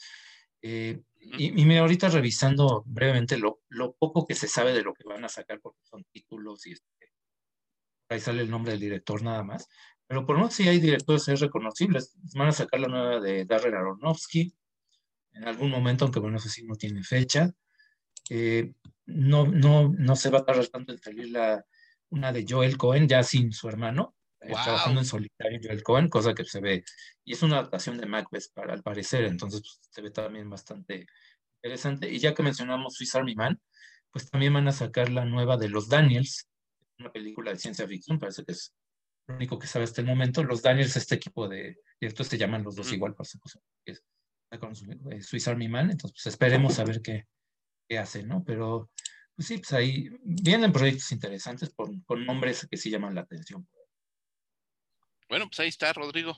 [0.62, 4.92] eh, y, y me ahorita revisando brevemente lo, lo, poco que se sabe de lo
[4.92, 7.12] que van a sacar, porque son títulos y este,
[8.10, 9.68] ahí sale el nombre del director nada más,
[10.06, 12.16] pero por lo menos sí hay directores reconocibles.
[12.34, 14.52] Van a sacar la nueva de Darren Aronofsky
[15.34, 17.50] en algún momento, aunque bueno, eso sí no tiene fecha.
[18.28, 18.74] Eh,
[19.10, 21.64] no, no, no se va a tardar tanto en salir la,
[22.10, 24.50] una de Joel Cohen, ya sin su hermano, wow.
[24.50, 26.84] eh, trabajando en solitario Joel Cohen, cosa que se ve,
[27.24, 31.06] y es una adaptación de Macbeth para al parecer, entonces pues, se ve también bastante
[31.62, 32.10] interesante.
[32.10, 33.60] Y ya que mencionamos Swiss Army Man,
[34.10, 36.48] pues también van a sacar la nueva de Los Daniels,
[36.98, 38.74] una película de ciencia ficción, parece que es
[39.26, 40.42] lo único que sabe hasta el momento.
[40.42, 44.02] Los Daniels, este equipo de directores se llaman los dos igual, por supuesto, es
[44.50, 47.26] eh, Swiss Army Man, entonces pues esperemos a ver qué,
[47.90, 48.44] qué hacen, ¿no?
[48.44, 48.88] Pero
[49.34, 53.68] pues sí, pues ahí vienen proyectos interesantes con, con nombres que sí llaman la atención.
[55.28, 56.36] Bueno, pues ahí está, Rodrigo.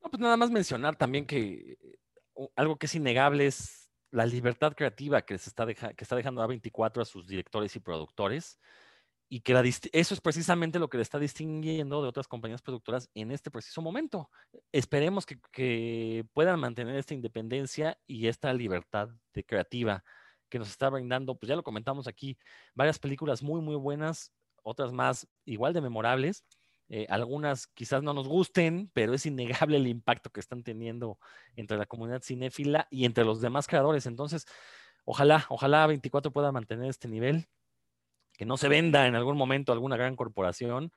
[0.00, 4.72] No, pues nada más mencionar también que eh, algo que es innegable es la libertad
[4.74, 8.58] creativa que, se está, que está dejando A24 a sus directores y productores
[9.28, 9.52] y que
[9.92, 13.82] eso es precisamente lo que le está distinguiendo de otras compañías productoras en este preciso
[13.82, 14.30] momento.
[14.72, 20.02] Esperemos que, puedan mantener esta independencia y esta libertad de creativa
[20.48, 22.38] que nos está brindando, pues ya lo comentamos aquí,
[22.74, 26.44] varias películas muy, muy buenas, otras más igual de memorables.
[26.88, 31.18] Eh, algunas quizás no nos gusten, pero es innegable el impacto que están teniendo
[31.54, 34.06] entre la comunidad cinéfila y entre los demás creadores.
[34.06, 34.46] Entonces,
[35.04, 37.46] ojalá, ojalá 24 pueda mantener este nivel
[38.38, 40.92] que no se venda en algún momento alguna gran corporación.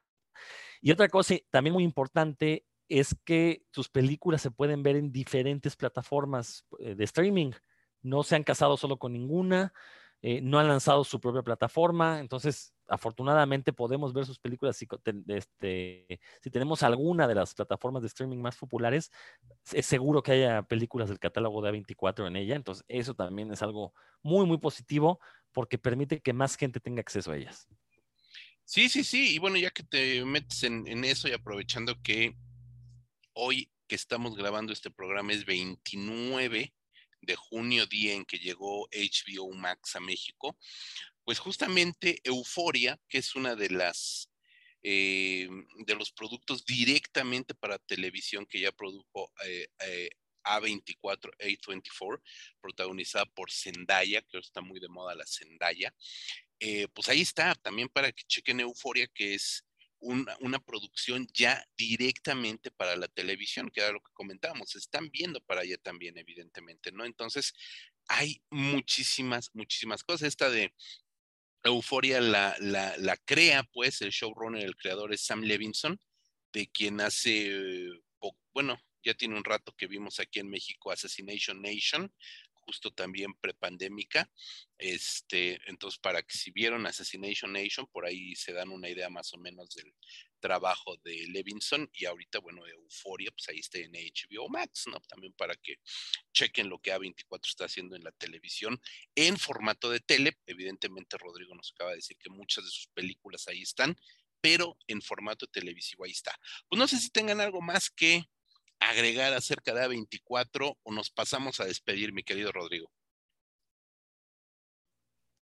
[0.80, 5.76] Y otra cosa también muy importante es que sus películas se pueden ver en diferentes
[5.76, 7.52] plataformas eh, de streaming.
[8.02, 9.74] No se han casado solo con ninguna,
[10.24, 14.88] eh, no han lanzado su propia plataforma, entonces afortunadamente podemos ver sus películas si,
[15.28, 19.12] este, si tenemos alguna de las plataformas de streaming más populares,
[19.72, 23.62] es seguro que haya películas del catálogo de A24 en ella, entonces eso también es
[23.64, 25.20] algo muy, muy positivo
[25.52, 27.68] porque permite que más gente tenga acceso a ellas.
[28.64, 32.36] Sí, sí, sí, y bueno, ya que te metes en, en eso y aprovechando que
[33.34, 36.74] hoy que estamos grabando este programa es 29
[37.22, 40.58] de junio, día en que llegó HBO Max a México,
[41.24, 44.32] pues justamente Euforia, que es una de las
[44.84, 45.48] eh,
[45.86, 50.10] de los productos directamente para televisión que ya produjo eh, eh,
[50.44, 52.20] A24, A24,
[52.60, 55.94] protagonizada por Zendaya, que está muy de moda la Zendaya.
[56.94, 59.64] pues ahí está, también para que chequen Euforia, que es
[60.02, 65.62] una, producción ya directamente para la televisión, que era lo que comentábamos, están viendo para
[65.62, 67.06] allá también, evidentemente, ¿no?
[67.06, 67.54] Entonces,
[68.08, 70.28] hay muchísimas, muchísimas cosas.
[70.28, 70.74] Esta de
[71.64, 76.00] Euforia la, la, crea, pues, el showrunner, el creador es Sam Levinson,
[76.52, 77.90] de quien hace,
[78.54, 82.14] bueno, ya tiene un rato que vimos aquí en México Assassination Nation,
[82.62, 84.30] justo también prepandémica.
[84.78, 89.34] Este, entonces, para que si vieron Assassination Nation, por ahí se dan una idea más
[89.34, 89.94] o menos del
[90.40, 95.00] trabajo de Levinson y ahorita, bueno, Euforia, pues ahí está en HBO Max, ¿no?
[95.02, 95.76] También para que
[96.34, 98.82] chequen lo que A24 está haciendo en la televisión
[99.16, 100.38] en formato de tele.
[100.46, 103.96] Evidentemente, Rodrigo nos acaba de decir que muchas de sus películas ahí están,
[104.42, 106.38] pero en formato televisivo ahí está.
[106.68, 108.26] Pues no sé si tengan algo más que
[108.82, 112.92] agregar acerca de A24 o nos pasamos a despedir, mi querido Rodrigo?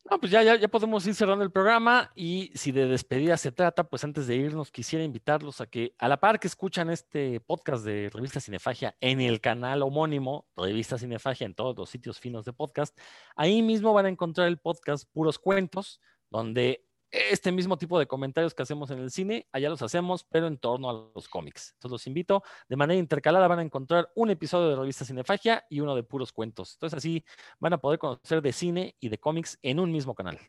[0.09, 3.51] No, pues ya, ya, ya, podemos ir cerrando el programa y si de despedida se
[3.51, 7.41] trata, pues antes de irnos quisiera invitarlos a que a la par que escuchan este
[7.41, 12.45] podcast de Revista Cinefagia en el canal homónimo, Revista Cinefagia en todos los sitios finos
[12.45, 12.97] de podcast,
[13.35, 18.53] ahí mismo van a encontrar el podcast Puros Cuentos, donde este mismo tipo de comentarios
[18.53, 21.71] que hacemos en el cine, allá los hacemos, pero en torno a los cómics.
[21.73, 25.79] Entonces los invito, de manera intercalada van a encontrar un episodio de revista Cinefagia y
[25.79, 26.73] uno de puros cuentos.
[26.73, 27.25] Entonces así
[27.59, 30.39] van a poder conocer de cine y de cómics en un mismo canal.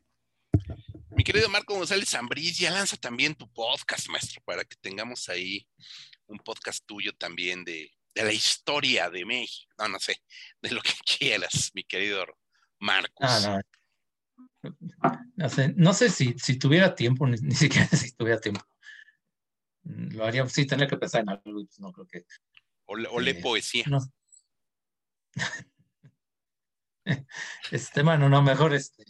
[1.10, 5.66] Mi querido Marco González Zambriz, ya lanza también tu podcast, maestro, para que tengamos ahí
[6.26, 9.72] un podcast tuyo también de, de la historia de México.
[9.78, 10.22] No, no sé,
[10.60, 12.24] de lo que quieras, mi querido
[12.78, 13.46] Marcos.
[13.46, 13.77] Ah, no
[15.48, 18.60] sé, no sé si, si tuviera tiempo, ni, siquiera si tuviera tiempo.
[19.84, 22.26] Lo haría, sí, tendría que pensar en algo, pues no creo que.
[22.86, 23.84] O, le, eh, poesía.
[27.70, 29.02] Este, bueno, no, mejor este,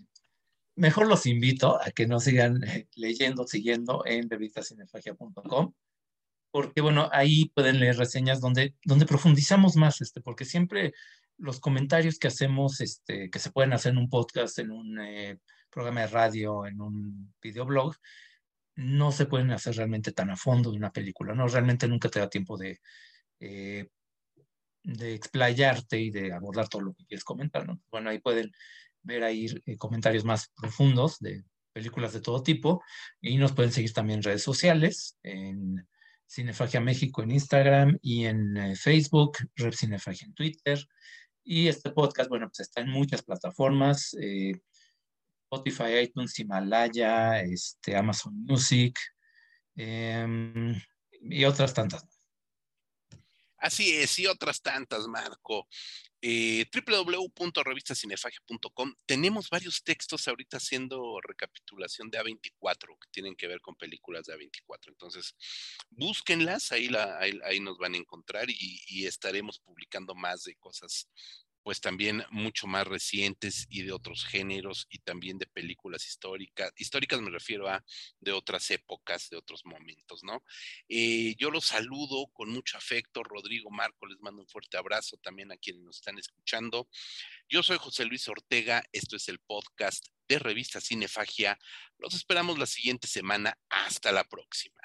[0.78, 5.74] mejor los invito a que nos sigan eh, leyendo, siguiendo en revistacinefagia.com,
[6.50, 10.94] porque bueno, ahí pueden leer reseñas donde, donde profundizamos más, este, porque siempre
[11.38, 15.38] los comentarios que hacemos, este, que se pueden hacer en un podcast, en un eh,
[15.70, 17.96] programa de radio, en un videoblog,
[18.74, 21.48] no se pueden hacer realmente tan a fondo de una película, ¿no?
[21.48, 22.80] Realmente nunca te da tiempo de,
[23.40, 23.88] eh,
[24.82, 27.80] de explayarte y de abordar todo lo que quieres comentar, ¿no?
[27.90, 28.52] Bueno, ahí pueden
[29.02, 32.82] ver ahí eh, comentarios más profundos de películas de todo tipo
[33.20, 35.86] y nos pueden seguir también en redes sociales, en
[36.28, 40.78] Cinefagia México en Instagram y en Facebook, Rep Cinefagia en Twitter,
[41.50, 44.52] y este podcast, bueno, pues está en muchas plataformas, eh,
[45.44, 48.98] Spotify, iTunes, Himalaya, este, Amazon Music
[49.74, 50.74] em,
[51.22, 52.17] y otras tantas.
[53.58, 55.68] Así es, y otras tantas, Marco.
[56.20, 56.66] Eh.
[59.06, 64.34] Tenemos varios textos ahorita haciendo recapitulación de A24 que tienen que ver con películas de
[64.34, 64.88] A24.
[64.88, 65.34] Entonces,
[65.90, 71.08] búsquenlas, ahí, la, ahí, nos van a encontrar y estaremos publicando más de cosas
[71.68, 76.72] pues también mucho más recientes y de otros géneros y también de películas históricas.
[76.78, 77.84] Históricas me refiero a
[78.20, 80.42] de otras épocas, de otros momentos, ¿no?
[80.88, 83.22] Eh, yo los saludo con mucho afecto.
[83.22, 86.88] Rodrigo Marco, les mando un fuerte abrazo también a quienes nos están escuchando.
[87.50, 91.58] Yo soy José Luis Ortega, esto es el podcast de Revista Cinefagia.
[91.98, 93.58] Los esperamos la siguiente semana.
[93.68, 94.80] Hasta la próxima.